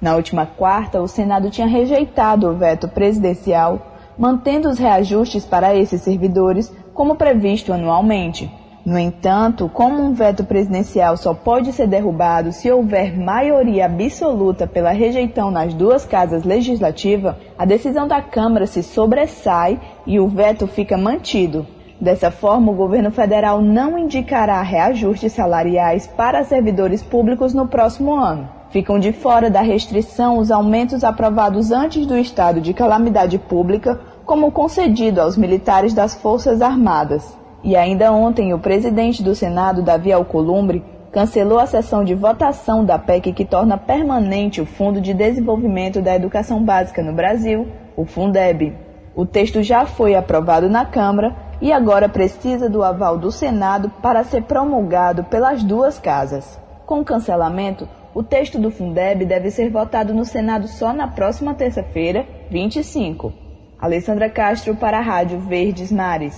Na 0.00 0.16
última 0.16 0.44
quarta, 0.44 1.00
o 1.00 1.08
Senado 1.08 1.50
tinha 1.50 1.66
rejeitado 1.66 2.48
o 2.48 2.58
veto 2.58 2.88
presidencial, 2.88 3.96
mantendo 4.18 4.68
os 4.68 4.78
reajustes 4.78 5.44
para 5.44 5.74
esses 5.74 6.02
servidores 6.02 6.70
como 6.94 7.16
previsto 7.16 7.72
anualmente. 7.72 8.50
No 8.84 8.98
entanto, 8.98 9.70
como 9.72 10.02
um 10.02 10.12
veto 10.12 10.42
presidencial 10.42 11.16
só 11.16 11.32
pode 11.32 11.72
ser 11.72 11.86
derrubado 11.86 12.50
se 12.50 12.68
houver 12.68 13.16
maioria 13.16 13.86
absoluta 13.86 14.66
pela 14.66 14.90
rejeição 14.90 15.52
nas 15.52 15.72
duas 15.72 16.04
casas 16.04 16.42
legislativas, 16.42 17.36
a 17.56 17.64
decisão 17.64 18.08
da 18.08 18.20
Câmara 18.20 18.66
se 18.66 18.82
sobressai 18.82 19.80
e 20.04 20.18
o 20.18 20.26
veto 20.26 20.66
fica 20.66 20.98
mantido. 20.98 21.64
Dessa 22.00 22.32
forma, 22.32 22.72
o 22.72 22.74
governo 22.74 23.12
federal 23.12 23.62
não 23.62 23.96
indicará 23.96 24.60
reajustes 24.60 25.32
salariais 25.32 26.04
para 26.04 26.42
servidores 26.42 27.00
públicos 27.00 27.54
no 27.54 27.68
próximo 27.68 28.16
ano. 28.16 28.48
Ficam 28.70 28.98
de 28.98 29.12
fora 29.12 29.48
da 29.48 29.60
restrição 29.60 30.38
os 30.38 30.50
aumentos 30.50 31.04
aprovados 31.04 31.70
antes 31.70 32.04
do 32.04 32.18
estado 32.18 32.60
de 32.60 32.74
calamidade 32.74 33.38
pública, 33.38 34.00
como 34.32 34.50
concedido 34.50 35.20
aos 35.20 35.36
militares 35.36 35.92
das 35.92 36.14
Forças 36.14 36.62
Armadas. 36.62 37.36
E 37.62 37.76
ainda 37.76 38.10
ontem, 38.10 38.54
o 38.54 38.58
presidente 38.58 39.22
do 39.22 39.34
Senado, 39.34 39.82
Davi 39.82 40.10
Alcolumbre, 40.10 40.82
cancelou 41.12 41.58
a 41.58 41.66
sessão 41.66 42.02
de 42.02 42.14
votação 42.14 42.82
da 42.82 42.98
PEC 42.98 43.34
que 43.34 43.44
torna 43.44 43.76
permanente 43.76 44.58
o 44.58 44.64
Fundo 44.64 45.02
de 45.02 45.12
Desenvolvimento 45.12 46.00
da 46.00 46.16
Educação 46.16 46.64
Básica 46.64 47.02
no 47.02 47.12
Brasil, 47.12 47.68
o 47.94 48.06
Fundeb. 48.06 48.74
O 49.14 49.26
texto 49.26 49.62
já 49.62 49.84
foi 49.84 50.14
aprovado 50.14 50.66
na 50.66 50.86
Câmara 50.86 51.36
e 51.60 51.70
agora 51.70 52.08
precisa 52.08 52.70
do 52.70 52.82
aval 52.82 53.18
do 53.18 53.30
Senado 53.30 53.90
para 54.00 54.24
ser 54.24 54.44
promulgado 54.44 55.24
pelas 55.24 55.62
duas 55.62 55.98
casas. 55.98 56.58
Com 56.86 57.00
o 57.00 57.04
cancelamento, 57.04 57.86
o 58.14 58.22
texto 58.22 58.58
do 58.58 58.70
Fundeb 58.70 59.26
deve 59.26 59.50
ser 59.50 59.68
votado 59.68 60.14
no 60.14 60.24
Senado 60.24 60.68
só 60.68 60.90
na 60.90 61.06
próxima 61.06 61.52
terça-feira, 61.52 62.26
25. 62.50 63.41
Alessandra 63.82 64.30
Castro 64.30 64.76
para 64.76 64.98
a 64.98 65.00
Rádio 65.00 65.40
Verdes 65.40 65.90
Mares. 65.90 66.36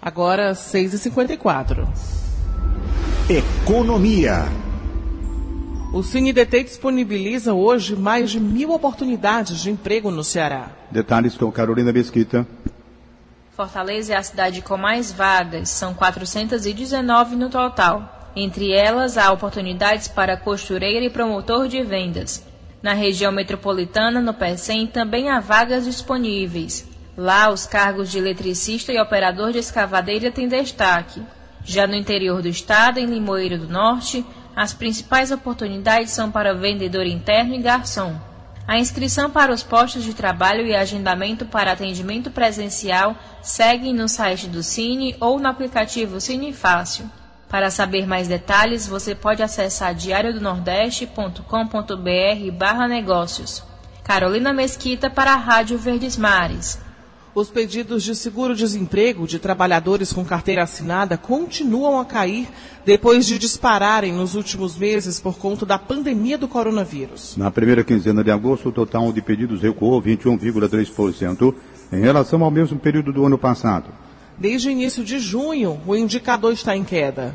Agora, 0.00 0.52
6h54. 0.52 1.88
Economia. 3.28 4.44
O 5.92 6.04
CineDT 6.04 6.62
disponibiliza 6.62 7.52
hoje 7.52 7.96
mais 7.96 8.30
de 8.30 8.38
mil 8.38 8.70
oportunidades 8.70 9.60
de 9.60 9.72
emprego 9.72 10.12
no 10.12 10.22
Ceará. 10.22 10.68
Detalhes 10.88 11.36
com 11.36 11.50
Carolina 11.50 11.92
Mesquita. 11.92 12.46
Fortaleza 13.50 14.14
é 14.14 14.16
a 14.16 14.22
cidade 14.22 14.62
com 14.62 14.76
mais 14.76 15.10
vagas, 15.10 15.68
são 15.68 15.94
419 15.94 17.34
no 17.34 17.50
total. 17.50 18.30
Entre 18.36 18.72
elas, 18.72 19.18
há 19.18 19.32
oportunidades 19.32 20.06
para 20.06 20.36
costureira 20.36 21.04
e 21.04 21.10
promotor 21.10 21.66
de 21.66 21.82
vendas. 21.82 22.53
Na 22.84 22.92
região 22.92 23.32
metropolitana, 23.32 24.20
no 24.20 24.34
PECEM, 24.34 24.86
também 24.86 25.30
há 25.30 25.40
vagas 25.40 25.86
disponíveis. 25.86 26.86
Lá, 27.16 27.48
os 27.48 27.64
cargos 27.64 28.10
de 28.10 28.18
eletricista 28.18 28.92
e 28.92 29.00
operador 29.00 29.52
de 29.52 29.58
escavadeira 29.58 30.30
têm 30.30 30.46
destaque. 30.46 31.22
Já 31.64 31.86
no 31.86 31.94
interior 31.94 32.42
do 32.42 32.48
estado, 32.48 32.98
em 32.98 33.06
Limoeiro 33.06 33.56
do 33.56 33.70
Norte, 33.70 34.22
as 34.54 34.74
principais 34.74 35.30
oportunidades 35.30 36.10
são 36.10 36.30
para 36.30 36.52
vendedor 36.52 37.06
interno 37.06 37.54
e 37.54 37.62
garçom. 37.62 38.20
A 38.68 38.78
inscrição 38.78 39.30
para 39.30 39.50
os 39.50 39.62
postos 39.62 40.04
de 40.04 40.12
trabalho 40.12 40.66
e 40.66 40.76
agendamento 40.76 41.46
para 41.46 41.72
atendimento 41.72 42.30
presencial 42.30 43.16
seguem 43.40 43.94
no 43.94 44.10
site 44.10 44.46
do 44.46 44.62
Cine 44.62 45.16
ou 45.20 45.40
no 45.40 45.48
aplicativo 45.48 46.20
Cine 46.20 46.52
Fácil. 46.52 47.10
Para 47.54 47.70
saber 47.70 48.04
mais 48.04 48.26
detalhes, 48.26 48.84
você 48.84 49.14
pode 49.14 49.40
acessar 49.40 49.94
diariodonordeste.com.br 49.94 52.50
barra 52.58 52.88
negócios. 52.88 53.62
Carolina 54.02 54.52
Mesquita 54.52 55.08
para 55.08 55.34
a 55.34 55.36
Rádio 55.36 55.78
Verdes 55.78 56.16
Mares. 56.16 56.80
Os 57.32 57.50
pedidos 57.50 58.02
de 58.02 58.16
seguro-desemprego 58.16 59.24
de 59.24 59.38
trabalhadores 59.38 60.12
com 60.12 60.24
carteira 60.24 60.64
assinada 60.64 61.16
continuam 61.16 62.00
a 62.00 62.04
cair 62.04 62.48
depois 62.84 63.24
de 63.24 63.38
dispararem 63.38 64.12
nos 64.12 64.34
últimos 64.34 64.76
meses 64.76 65.20
por 65.20 65.38
conta 65.38 65.64
da 65.64 65.78
pandemia 65.78 66.36
do 66.36 66.48
coronavírus. 66.48 67.36
Na 67.36 67.52
primeira 67.52 67.84
quinzena 67.84 68.24
de 68.24 68.32
agosto, 68.32 68.70
o 68.70 68.72
total 68.72 69.12
de 69.12 69.22
pedidos 69.22 69.62
recuou 69.62 70.02
21,3% 70.02 71.54
em 71.92 72.00
relação 72.00 72.42
ao 72.42 72.50
mesmo 72.50 72.80
período 72.80 73.12
do 73.12 73.24
ano 73.24 73.38
passado. 73.38 73.90
Desde 74.38 74.68
o 74.68 74.70
início 74.70 75.04
de 75.04 75.18
junho, 75.18 75.80
o 75.86 75.94
indicador 75.94 76.52
está 76.52 76.76
em 76.76 76.84
queda. 76.84 77.34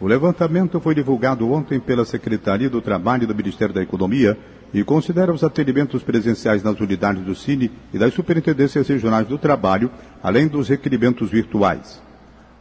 O 0.00 0.06
levantamento 0.06 0.80
foi 0.80 0.94
divulgado 0.94 1.50
ontem 1.50 1.80
pela 1.80 2.04
Secretaria 2.04 2.70
do 2.70 2.80
Trabalho 2.80 3.26
do 3.26 3.34
Ministério 3.34 3.74
da 3.74 3.82
Economia 3.82 4.38
e 4.72 4.84
considera 4.84 5.32
os 5.32 5.42
atendimentos 5.42 6.02
presenciais 6.02 6.62
nas 6.62 6.78
unidades 6.78 7.22
do 7.24 7.34
Cine 7.34 7.70
e 7.92 7.98
das 7.98 8.14
superintendências 8.14 8.86
regionais 8.86 9.26
do 9.26 9.36
trabalho, 9.36 9.90
além 10.22 10.46
dos 10.46 10.68
requerimentos 10.68 11.30
virtuais. 11.30 12.00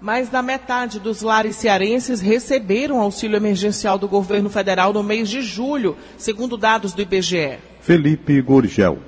Mais 0.02 0.30
da 0.30 0.42
metade 0.42 1.00
dos 1.00 1.22
lares 1.22 1.56
cearenses 1.56 2.22
receberam 2.22 3.00
auxílio 3.00 3.36
emergencial 3.36 3.98
do 3.98 4.08
governo 4.08 4.50
federal 4.50 4.94
no 4.94 5.04
mês 5.04 5.30
de 5.30 5.42
julho, 5.42 5.96
segundo 6.18 6.56
dados 6.56 6.94
do 6.94 7.02
IBGE. 7.02 7.58
Felipe 7.82 8.40
Gurgel. 8.42 9.00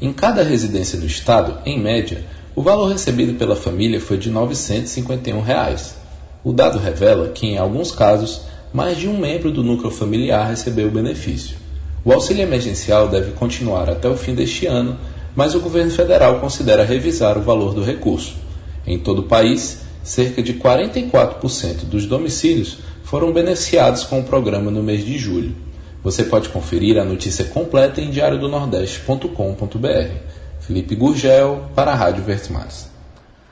Em 0.00 0.12
cada 0.12 0.42
residência 0.42 0.98
do 0.98 1.06
estado, 1.06 1.58
em 1.64 1.80
média, 1.80 2.24
o 2.56 2.62
valor 2.62 2.92
recebido 2.92 3.34
pela 3.34 3.56
família 3.56 4.00
foi 4.00 4.16
de 4.16 4.30
951 4.30 5.40
reais. 5.40 5.96
O 6.44 6.52
dado 6.52 6.78
revela 6.78 7.30
que, 7.30 7.46
em 7.46 7.58
alguns 7.58 7.90
casos, 7.90 8.42
mais 8.72 8.96
de 8.96 9.08
um 9.08 9.18
membro 9.18 9.50
do 9.50 9.64
núcleo 9.64 9.90
familiar 9.90 10.48
recebeu 10.48 10.86
o 10.86 10.90
benefício. 10.90 11.56
O 12.04 12.12
auxílio 12.12 12.42
emergencial 12.42 13.08
deve 13.08 13.32
continuar 13.32 13.90
até 13.90 14.08
o 14.08 14.16
fim 14.16 14.34
deste 14.34 14.66
ano, 14.66 14.96
mas 15.34 15.54
o 15.54 15.60
governo 15.60 15.90
federal 15.90 16.38
considera 16.38 16.84
revisar 16.84 17.36
o 17.36 17.42
valor 17.42 17.74
do 17.74 17.82
recurso. 17.82 18.34
Em 18.86 18.98
todo 18.98 19.20
o 19.20 19.28
país, 19.28 19.78
cerca 20.04 20.42
de 20.42 20.54
44% 20.54 21.86
dos 21.86 22.06
domicílios 22.06 22.78
foram 23.02 23.32
beneficiados 23.32 24.04
com 24.04 24.20
o 24.20 24.24
programa 24.24 24.70
no 24.70 24.82
mês 24.82 25.04
de 25.04 25.18
julho. 25.18 25.56
Você 26.04 26.24
pode 26.24 26.50
conferir 26.50 26.98
a 26.98 27.04
notícia 27.04 27.46
completa 27.46 28.00
em 28.00 28.10
diariodonordeste.com.br. 28.10 30.33
Felipe 30.66 30.94
Gurgel, 30.94 31.68
para 31.74 31.92
a 31.92 31.94
Rádio 31.94 32.24
Vertimares. 32.24 32.90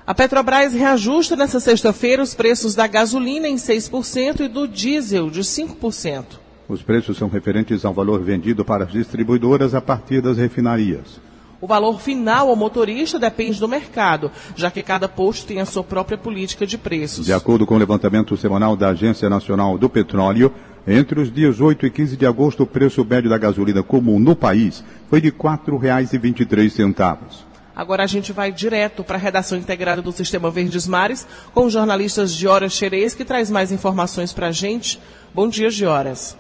A 0.07 0.15
Petrobras 0.15 0.73
reajusta 0.73 1.37
nesta 1.37 1.61
sexta-feira 1.61 2.23
os 2.23 2.35
preços 2.35 2.75
da 2.75 2.87
gasolina 2.87 3.47
em 3.47 3.57
6% 3.57 4.41
e 4.41 4.49
do 4.49 4.67
diesel 4.67 5.31
de 5.31 5.43
5%. 5.43 6.25
Os 6.69 6.83
preços 6.83 7.19
são 7.19 7.29
referentes 7.29 7.85
ao 7.85 7.93
valor 7.93 8.23
vendido 8.23 8.65
para 8.65 8.85
as 8.85 8.93
distribuidoras 8.93 9.75
a 9.75 9.81
partir 9.81 10.23
das 10.23 10.39
refinarias. 10.39 11.21
O 11.61 11.67
valor 11.67 12.01
final 12.01 12.49
ao 12.49 12.57
motorista 12.57 13.19
depende 13.19 13.61
do 13.61 13.69
mercado, 13.69 14.33
já 14.57 14.71
que 14.71 14.83
cada 14.83 15.09
posto 15.09 15.47
tem 15.47 15.61
a 15.61 15.67
sua 15.67 15.85
própria 15.85 16.19
política 16.19 16.67
de 16.67 16.77
preços. 16.77 17.27
De 17.27 17.33
acordo 17.33 17.65
com 17.65 17.77
o 17.77 17.79
levantamento 17.79 18.37
semanal 18.37 18.75
da 18.75 18.89
Agência 18.89 19.31
Nacional 19.31 19.79
do 19.79 19.89
Petróleo, 19.89 20.53
entre 20.87 21.21
os 21.21 21.33
dias 21.33 21.61
8 21.61 21.87
e 21.87 21.91
15 21.91 22.17
de 22.17 22.27
agosto, 22.27 22.65
o 22.65 22.67
preço 22.67 23.05
médio 23.05 23.31
da 23.31 23.39
gasolina 23.39 23.83
comum 23.83 24.19
no 24.19 24.35
país 24.35 24.85
foi 25.09 25.21
de 25.21 25.29
R$ 25.29 25.37
4,23. 25.37 27.45
Agora 27.75 28.03
a 28.03 28.07
gente 28.07 28.33
vai 28.33 28.51
direto 28.51 29.05
para 29.05 29.17
a 29.17 29.21
redação 29.21 29.57
integrada 29.57 30.03
do 30.03 30.11
Sistema 30.11 30.51
Verdes 30.51 30.89
Mares 30.89 31.27
com 31.55 31.67
os 31.67 31.73
jornalistas 31.73 32.35
Gioras 32.35 32.73
Xerez, 32.73 33.15
que 33.15 33.25
traz 33.25 33.51
mais 33.51 33.71
informações 33.71 34.33
para 34.33 34.49
a 34.49 34.53
gente. 34.53 35.01
Bom 35.33 35.49
dia, 35.49 35.71
Gioras. 35.71 36.37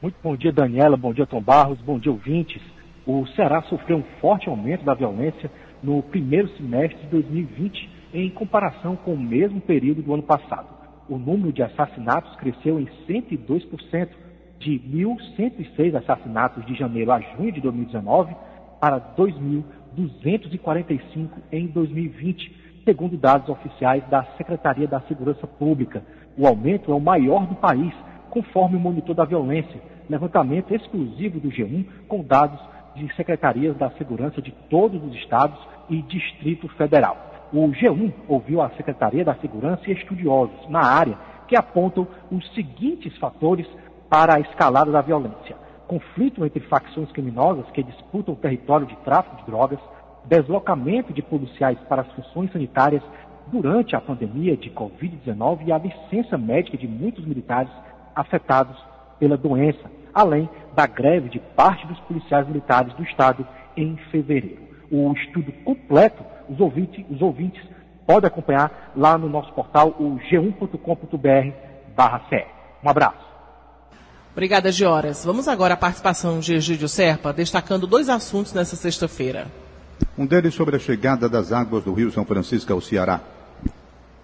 Muito 0.00 0.16
bom 0.22 0.36
dia, 0.36 0.52
Daniela. 0.52 0.96
Bom 0.96 1.14
dia, 1.14 1.26
Tom 1.26 1.40
Barros. 1.40 1.80
Bom 1.80 1.98
dia, 1.98 2.12
ouvintes. 2.12 2.60
O 3.06 3.26
Ceará 3.28 3.62
sofreu 3.62 3.96
um 3.96 4.04
forte 4.20 4.48
aumento 4.48 4.84
da 4.84 4.94
violência 4.94 5.50
no 5.82 6.02
primeiro 6.02 6.48
semestre 6.56 6.98
de 7.00 7.06
2020 7.06 7.90
em 8.12 8.30
comparação 8.30 8.94
com 8.94 9.14
o 9.14 9.18
mesmo 9.18 9.60
período 9.60 10.02
do 10.02 10.14
ano 10.14 10.22
passado 10.22 10.83
o 11.08 11.16
número 11.18 11.52
de 11.52 11.62
assassinatos 11.62 12.34
cresceu 12.36 12.80
em 12.80 12.88
102%, 13.06 14.08
de 14.58 14.80
1.106 14.80 15.94
assassinatos 15.94 16.64
de 16.64 16.74
janeiro 16.74 17.12
a 17.12 17.20
junho 17.20 17.52
de 17.52 17.60
2019 17.60 18.34
para 18.80 18.98
2.245 18.98 21.28
em 21.52 21.66
2020, 21.66 22.80
segundo 22.84 23.18
dados 23.18 23.50
oficiais 23.50 24.02
da 24.08 24.24
Secretaria 24.36 24.88
da 24.88 25.00
Segurança 25.02 25.46
Pública. 25.46 26.02
O 26.36 26.44
aumento 26.46 26.90
é 26.90 26.94
o 26.94 27.00
maior 27.00 27.46
do 27.46 27.54
país, 27.54 27.94
conforme 28.30 28.76
o 28.76 28.80
Monitor 28.80 29.14
da 29.14 29.26
Violência, 29.26 29.78
levantamento 30.08 30.74
exclusivo 30.74 31.38
do 31.40 31.50
G1 31.50 31.84
com 32.08 32.22
dados 32.22 32.58
de 32.96 33.14
secretarias 33.16 33.76
da 33.76 33.90
segurança 33.90 34.40
de 34.40 34.52
todos 34.70 35.02
os 35.02 35.14
estados 35.16 35.58
e 35.90 36.00
Distrito 36.02 36.68
Federal. 36.68 37.33
O 37.52 37.68
G1 37.68 38.12
ouviu 38.28 38.60
a 38.60 38.70
Secretaria 38.70 39.24
da 39.24 39.34
Segurança 39.36 39.82
e 39.86 39.92
estudiosos 39.92 40.68
na 40.68 40.80
área 40.80 41.16
que 41.46 41.56
apontam 41.56 42.06
os 42.30 42.52
seguintes 42.54 43.16
fatores 43.18 43.66
para 44.08 44.34
a 44.34 44.40
escalada 44.40 44.90
da 44.90 45.00
violência: 45.00 45.56
conflito 45.86 46.44
entre 46.44 46.60
facções 46.60 47.10
criminosas 47.12 47.70
que 47.72 47.82
disputam 47.82 48.34
o 48.34 48.38
território 48.38 48.86
de 48.86 48.96
tráfico 48.96 49.36
de 49.36 49.44
drogas, 49.44 49.78
deslocamento 50.24 51.12
de 51.12 51.22
policiais 51.22 51.78
para 51.88 52.02
as 52.02 52.12
funções 52.12 52.50
sanitárias 52.52 53.02
durante 53.48 53.94
a 53.94 54.00
pandemia 54.00 54.56
de 54.56 54.70
Covid-19 54.70 55.66
e 55.66 55.72
a 55.72 55.78
licença 55.78 56.38
médica 56.38 56.78
de 56.78 56.88
muitos 56.88 57.24
militares 57.24 57.70
afetados 58.14 58.76
pela 59.18 59.36
doença, 59.36 59.90
além 60.12 60.48
da 60.74 60.86
greve 60.86 61.28
de 61.28 61.38
parte 61.38 61.86
dos 61.86 62.00
policiais 62.00 62.46
militares 62.48 62.92
do 62.94 63.02
Estado 63.02 63.46
em 63.76 63.96
fevereiro. 64.10 64.62
O 64.90 65.12
estudo 65.12 65.52
completo 65.64 66.24
os 66.48 66.60
ouvintes, 66.60 67.04
os 67.10 67.20
ouvintes 67.20 67.62
podem 68.06 68.28
acompanhar 68.28 68.92
lá 68.96 69.16
no 69.16 69.28
nosso 69.28 69.52
portal, 69.52 69.88
o 69.98 70.18
g1.com.br 70.30 71.56
barra 71.96 72.22
Um 72.82 72.88
abraço. 72.88 73.24
Obrigada, 74.32 74.72
Gioras. 74.72 75.24
Vamos 75.24 75.46
agora 75.46 75.74
à 75.74 75.76
participação 75.76 76.40
de 76.40 76.54
Egídio 76.54 76.88
Serpa, 76.88 77.32
destacando 77.32 77.86
dois 77.86 78.08
assuntos 78.08 78.52
nessa 78.52 78.74
sexta-feira. 78.74 79.46
Um 80.18 80.26
deles 80.26 80.54
sobre 80.54 80.76
a 80.76 80.78
chegada 80.78 81.28
das 81.28 81.52
águas 81.52 81.84
do 81.84 81.92
Rio 81.92 82.10
São 82.10 82.24
Francisco 82.24 82.72
ao 82.72 82.80
Ceará. 82.80 83.20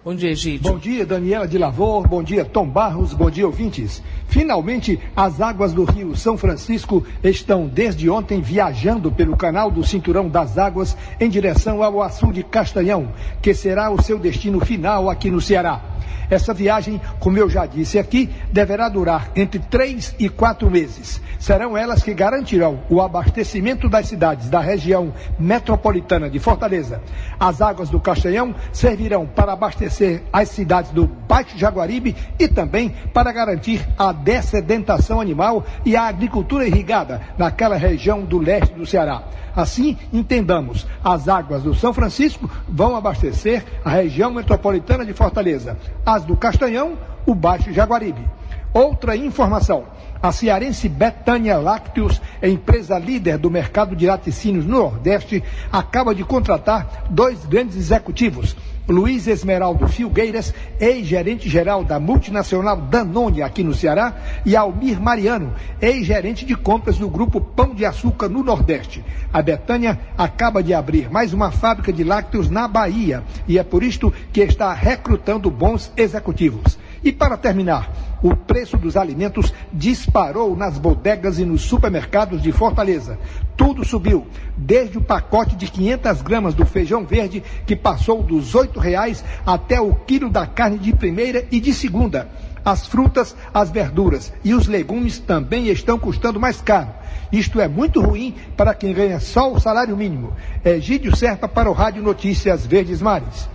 Bom 0.03 0.15
dia, 0.15 0.31
Egídio. 0.31 0.71
Bom 0.71 0.79
dia, 0.79 1.05
Daniela 1.05 1.47
de 1.47 1.59
Lavor. 1.59 2.07
Bom 2.07 2.23
dia, 2.23 2.43
Tom 2.43 2.67
Barros. 2.67 3.13
Bom 3.13 3.29
dia, 3.29 3.45
ouvintes. 3.45 4.01
Finalmente, 4.25 4.99
as 5.15 5.39
águas 5.39 5.73
do 5.73 5.83
Rio 5.83 6.17
São 6.17 6.35
Francisco 6.35 7.05
estão 7.23 7.67
desde 7.67 8.09
ontem 8.09 8.41
viajando 8.41 9.11
pelo 9.11 9.37
canal 9.37 9.69
do 9.69 9.85
Cinturão 9.85 10.27
das 10.27 10.57
Águas 10.57 10.97
em 11.19 11.29
direção 11.29 11.83
ao 11.83 12.01
açude 12.01 12.41
Castanhão, 12.41 13.09
que 13.43 13.53
será 13.53 13.91
o 13.91 14.01
seu 14.01 14.17
destino 14.17 14.59
final 14.59 15.07
aqui 15.07 15.29
no 15.29 15.39
Ceará. 15.39 15.90
Essa 16.29 16.53
viagem, 16.53 17.01
como 17.19 17.37
eu 17.37 17.49
já 17.49 17.65
disse 17.65 17.99
aqui, 17.99 18.29
deverá 18.51 18.87
durar 18.89 19.31
entre 19.35 19.59
três 19.59 20.15
e 20.17 20.29
quatro 20.29 20.69
meses. 20.69 21.21
Serão 21.39 21.75
elas 21.75 22.03
que 22.03 22.13
garantirão 22.13 22.79
o 22.89 23.01
abastecimento 23.01 23.89
das 23.89 24.07
cidades 24.07 24.49
da 24.49 24.59
região 24.59 25.13
metropolitana 25.39 26.29
de 26.29 26.39
Fortaleza. 26.39 27.01
As 27.39 27.61
águas 27.61 27.89
do 27.89 27.99
Castanhão 27.99 28.55
servirão 28.71 29.25
para 29.25 29.53
abastecer 29.53 30.23
as 30.31 30.49
cidades 30.49 30.91
do 30.91 31.07
Baixo 31.07 31.57
Jaguaribe 31.57 32.15
e 32.39 32.47
também 32.47 32.93
para 33.13 33.31
garantir 33.31 33.85
a 33.97 34.11
dessedentação 34.11 35.19
animal 35.19 35.65
e 35.85 35.95
a 35.95 36.03
agricultura 36.03 36.67
irrigada 36.67 37.21
naquela 37.37 37.75
região 37.75 38.21
do 38.21 38.37
leste 38.37 38.73
do 38.73 38.85
Ceará. 38.85 39.23
Assim, 39.55 39.97
entendamos, 40.13 40.87
as 41.03 41.27
águas 41.27 41.63
do 41.63 41.75
São 41.75 41.93
Francisco 41.93 42.49
vão 42.69 42.95
abastecer 42.95 43.63
a 43.83 43.89
região 43.89 44.31
metropolitana 44.31 45.05
de 45.05 45.13
Fortaleza, 45.13 45.77
as 46.05 46.23
do 46.25 46.35
Castanhão, 46.35 46.97
o 47.25 47.35
Baixo 47.35 47.71
Jaguaribe. 47.71 48.27
Outra 48.73 49.15
informação. 49.17 49.85
A 50.21 50.31
cearense 50.31 50.87
Betânia 50.87 51.57
Lácteos, 51.57 52.21
empresa 52.41 52.97
líder 52.97 53.37
do 53.37 53.49
mercado 53.49 53.95
de 53.95 54.05
laticínios 54.05 54.65
no 54.65 54.77
Nordeste, 54.77 55.43
acaba 55.71 56.15
de 56.15 56.23
contratar 56.23 57.05
dois 57.09 57.43
grandes 57.45 57.75
executivos. 57.75 58.55
Luiz 58.87 59.27
Esmeraldo 59.27 59.87
Filgueiras, 59.87 60.53
ex-gerente 60.79 61.49
geral 61.49 61.83
da 61.83 61.99
multinacional 61.99 62.77
Danone 62.77 63.41
aqui 63.41 63.63
no 63.63 63.73
Ceará, 63.73 64.15
e 64.45 64.55
Almir 64.55 65.01
Mariano, 65.01 65.53
ex-gerente 65.81 66.45
de 66.45 66.55
compras 66.55 66.97
do 66.97 67.09
grupo 67.09 67.41
Pão 67.41 67.73
de 67.73 67.85
Açúcar 67.85 68.29
no 68.29 68.43
Nordeste. 68.43 69.03
A 69.33 69.41
Betânia 69.41 69.99
acaba 70.17 70.63
de 70.63 70.73
abrir 70.73 71.09
mais 71.09 71.33
uma 71.33 71.51
fábrica 71.51 71.91
de 71.91 72.03
lácteos 72.03 72.49
na 72.49 72.67
Bahia 72.67 73.23
e 73.47 73.57
é 73.57 73.63
por 73.63 73.83
isto 73.83 74.13
que 74.31 74.41
está 74.41 74.73
recrutando 74.73 75.49
bons 75.49 75.91
executivos. 75.97 76.77
E 77.03 77.11
para 77.11 77.37
terminar, 77.37 78.10
o 78.21 78.35
preço 78.35 78.77
dos 78.77 78.95
alimentos 78.95 79.53
disparou 79.73 80.55
nas 80.55 80.77
bodegas 80.77 81.39
e 81.39 81.45
nos 81.45 81.61
supermercados 81.61 82.41
de 82.41 82.51
Fortaleza. 82.51 83.17
Tudo 83.57 83.85
subiu, 83.85 84.27
desde 84.55 84.97
o 84.97 85.01
pacote 85.01 85.55
de 85.55 85.67
500 85.69 86.21
gramas 86.21 86.53
do 86.53 86.65
feijão 86.65 87.05
verde, 87.05 87.43
que 87.65 87.75
passou 87.75 88.21
dos 88.21 88.53
R$ 88.53 88.69
reais 88.77 89.23
até 89.45 89.79
o 89.79 89.93
quilo 89.93 90.29
da 90.29 90.45
carne 90.45 90.77
de 90.77 90.93
primeira 90.93 91.45
e 91.51 91.59
de 91.59 91.73
segunda. 91.73 92.29
As 92.63 92.85
frutas, 92.85 93.35
as 93.51 93.71
verduras 93.71 94.31
e 94.43 94.53
os 94.53 94.67
legumes 94.67 95.17
também 95.17 95.67
estão 95.67 95.97
custando 95.97 96.39
mais 96.39 96.61
caro. 96.61 96.89
Isto 97.31 97.59
é 97.59 97.67
muito 97.67 98.01
ruim 98.01 98.35
para 98.55 98.75
quem 98.75 98.93
ganha 98.93 99.19
só 99.19 99.51
o 99.51 99.59
salário 99.59 99.97
mínimo. 99.97 100.33
Egídio 100.63 101.15
Serpa 101.15 101.47
para 101.47 101.69
o 101.69 101.73
Rádio 101.73 102.03
Notícias 102.03 102.65
Verdes 102.65 103.01
Mares. 103.01 103.49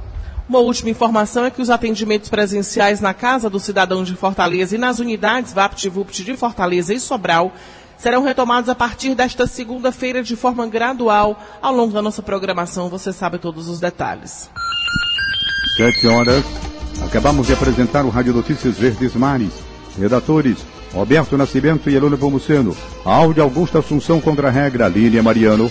Uma 0.49 0.61
última 0.61 0.91
informação 0.91 1.45
é 1.45 1.51
que 1.51 1.61
os 1.61 1.71
atendimentos 1.71 2.29
presenciais 2.29 3.01
na 3.01 3.13
Casa 3.13 3.51
do 3.51 3.59
Cidadão 3.59 4.05
de 4.05 4.15
Fortaleza 4.15 4.77
e 4.77 4.79
nas 4.79 5.01
unidades 5.01 5.53
VaptVupt 5.53 6.23
de 6.23 6.37
Fortaleza 6.37 6.95
e 6.95 7.01
Sobral 7.01 7.53
serão 7.99 8.23
retomados 8.23 8.71
a 8.71 8.75
partir 8.75 9.15
desta 9.17 9.47
segunda-feira 9.47 10.23
de 10.23 10.37
forma 10.37 10.67
gradual. 10.69 11.43
Ao 11.61 11.75
longo 11.75 11.93
da 11.93 12.01
nossa 12.01 12.23
programação, 12.23 12.89
você 12.89 13.13
sabe 13.13 13.39
todos 13.39 13.69
os 13.69 13.81
detalhes. 13.81 14.49
Sete 15.77 16.07
horas. 16.07 16.45
Acabamos 17.05 17.49
de 17.49 17.53
apresentar 17.53 18.05
o 18.05 18.09
Rádio 18.09 18.33
Notícias 18.33 18.79
Verdes 18.79 19.15
Mares. 19.15 19.53
Redatores, 19.99 20.59
Roberto 20.95 21.37
Nascimento 21.37 21.91
e 21.91 21.97
Elônio 21.97 22.19
Pomuceno. 22.19 22.77
Áudio 23.05 23.43
Augusto 23.43 23.79
Assunção 23.79 24.21
contra 24.21 24.49
a 24.49 24.51
regra, 24.51 24.87
Línia 24.87 25.23
Mariano. 25.23 25.71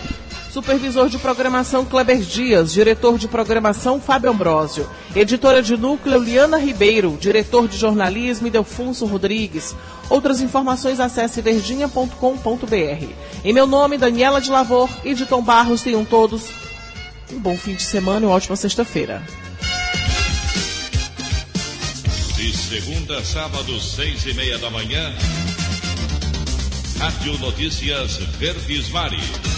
Supervisor 0.55 1.09
de 1.09 1.17
programação 1.17 1.83
Kleber 1.83 2.19
Dias, 2.19 2.71
diretor 2.71 3.17
de 3.17 3.27
programação 3.27 3.99
Fábio 3.99 4.29
Ambrosio, 4.29 4.89
editora 5.13 5.61
de 5.61 5.75
núcleo 5.75 6.17
Liana 6.17 6.57
Ribeiro, 6.57 7.17
diretor 7.19 7.67
de 7.67 7.75
jornalismo 7.77 8.49
Delfonso 8.49 9.05
Rodrigues. 9.05 9.75
Outras 10.09 10.39
informações 10.39 11.01
acesse 11.01 11.41
verdinha.com.br. 11.41 13.05
Em 13.43 13.51
meu 13.51 13.67
nome, 13.67 13.97
Daniela 13.97 14.39
de 14.39 14.49
Lavor 14.49 14.89
e 15.03 15.13
de 15.13 15.25
Tom 15.25 15.41
Barros, 15.41 15.81
tenham 15.81 16.05
todos 16.05 16.43
um 17.33 17.39
bom 17.39 17.57
fim 17.57 17.75
de 17.75 17.83
semana 17.83 18.21
e 18.21 18.29
uma 18.29 18.35
ótima 18.35 18.55
sexta-feira. 18.55 19.21
De 22.37 22.55
segunda 22.55 23.17
a 23.17 23.25
sábado, 23.25 23.77
seis 23.81 24.25
e 24.25 24.33
meia 24.33 24.57
da 24.57 24.69
manhã, 24.69 25.13
Rádio 26.97 27.39
Notícias 27.39 28.15
Verdes 28.39 28.87
Mares. 28.87 29.54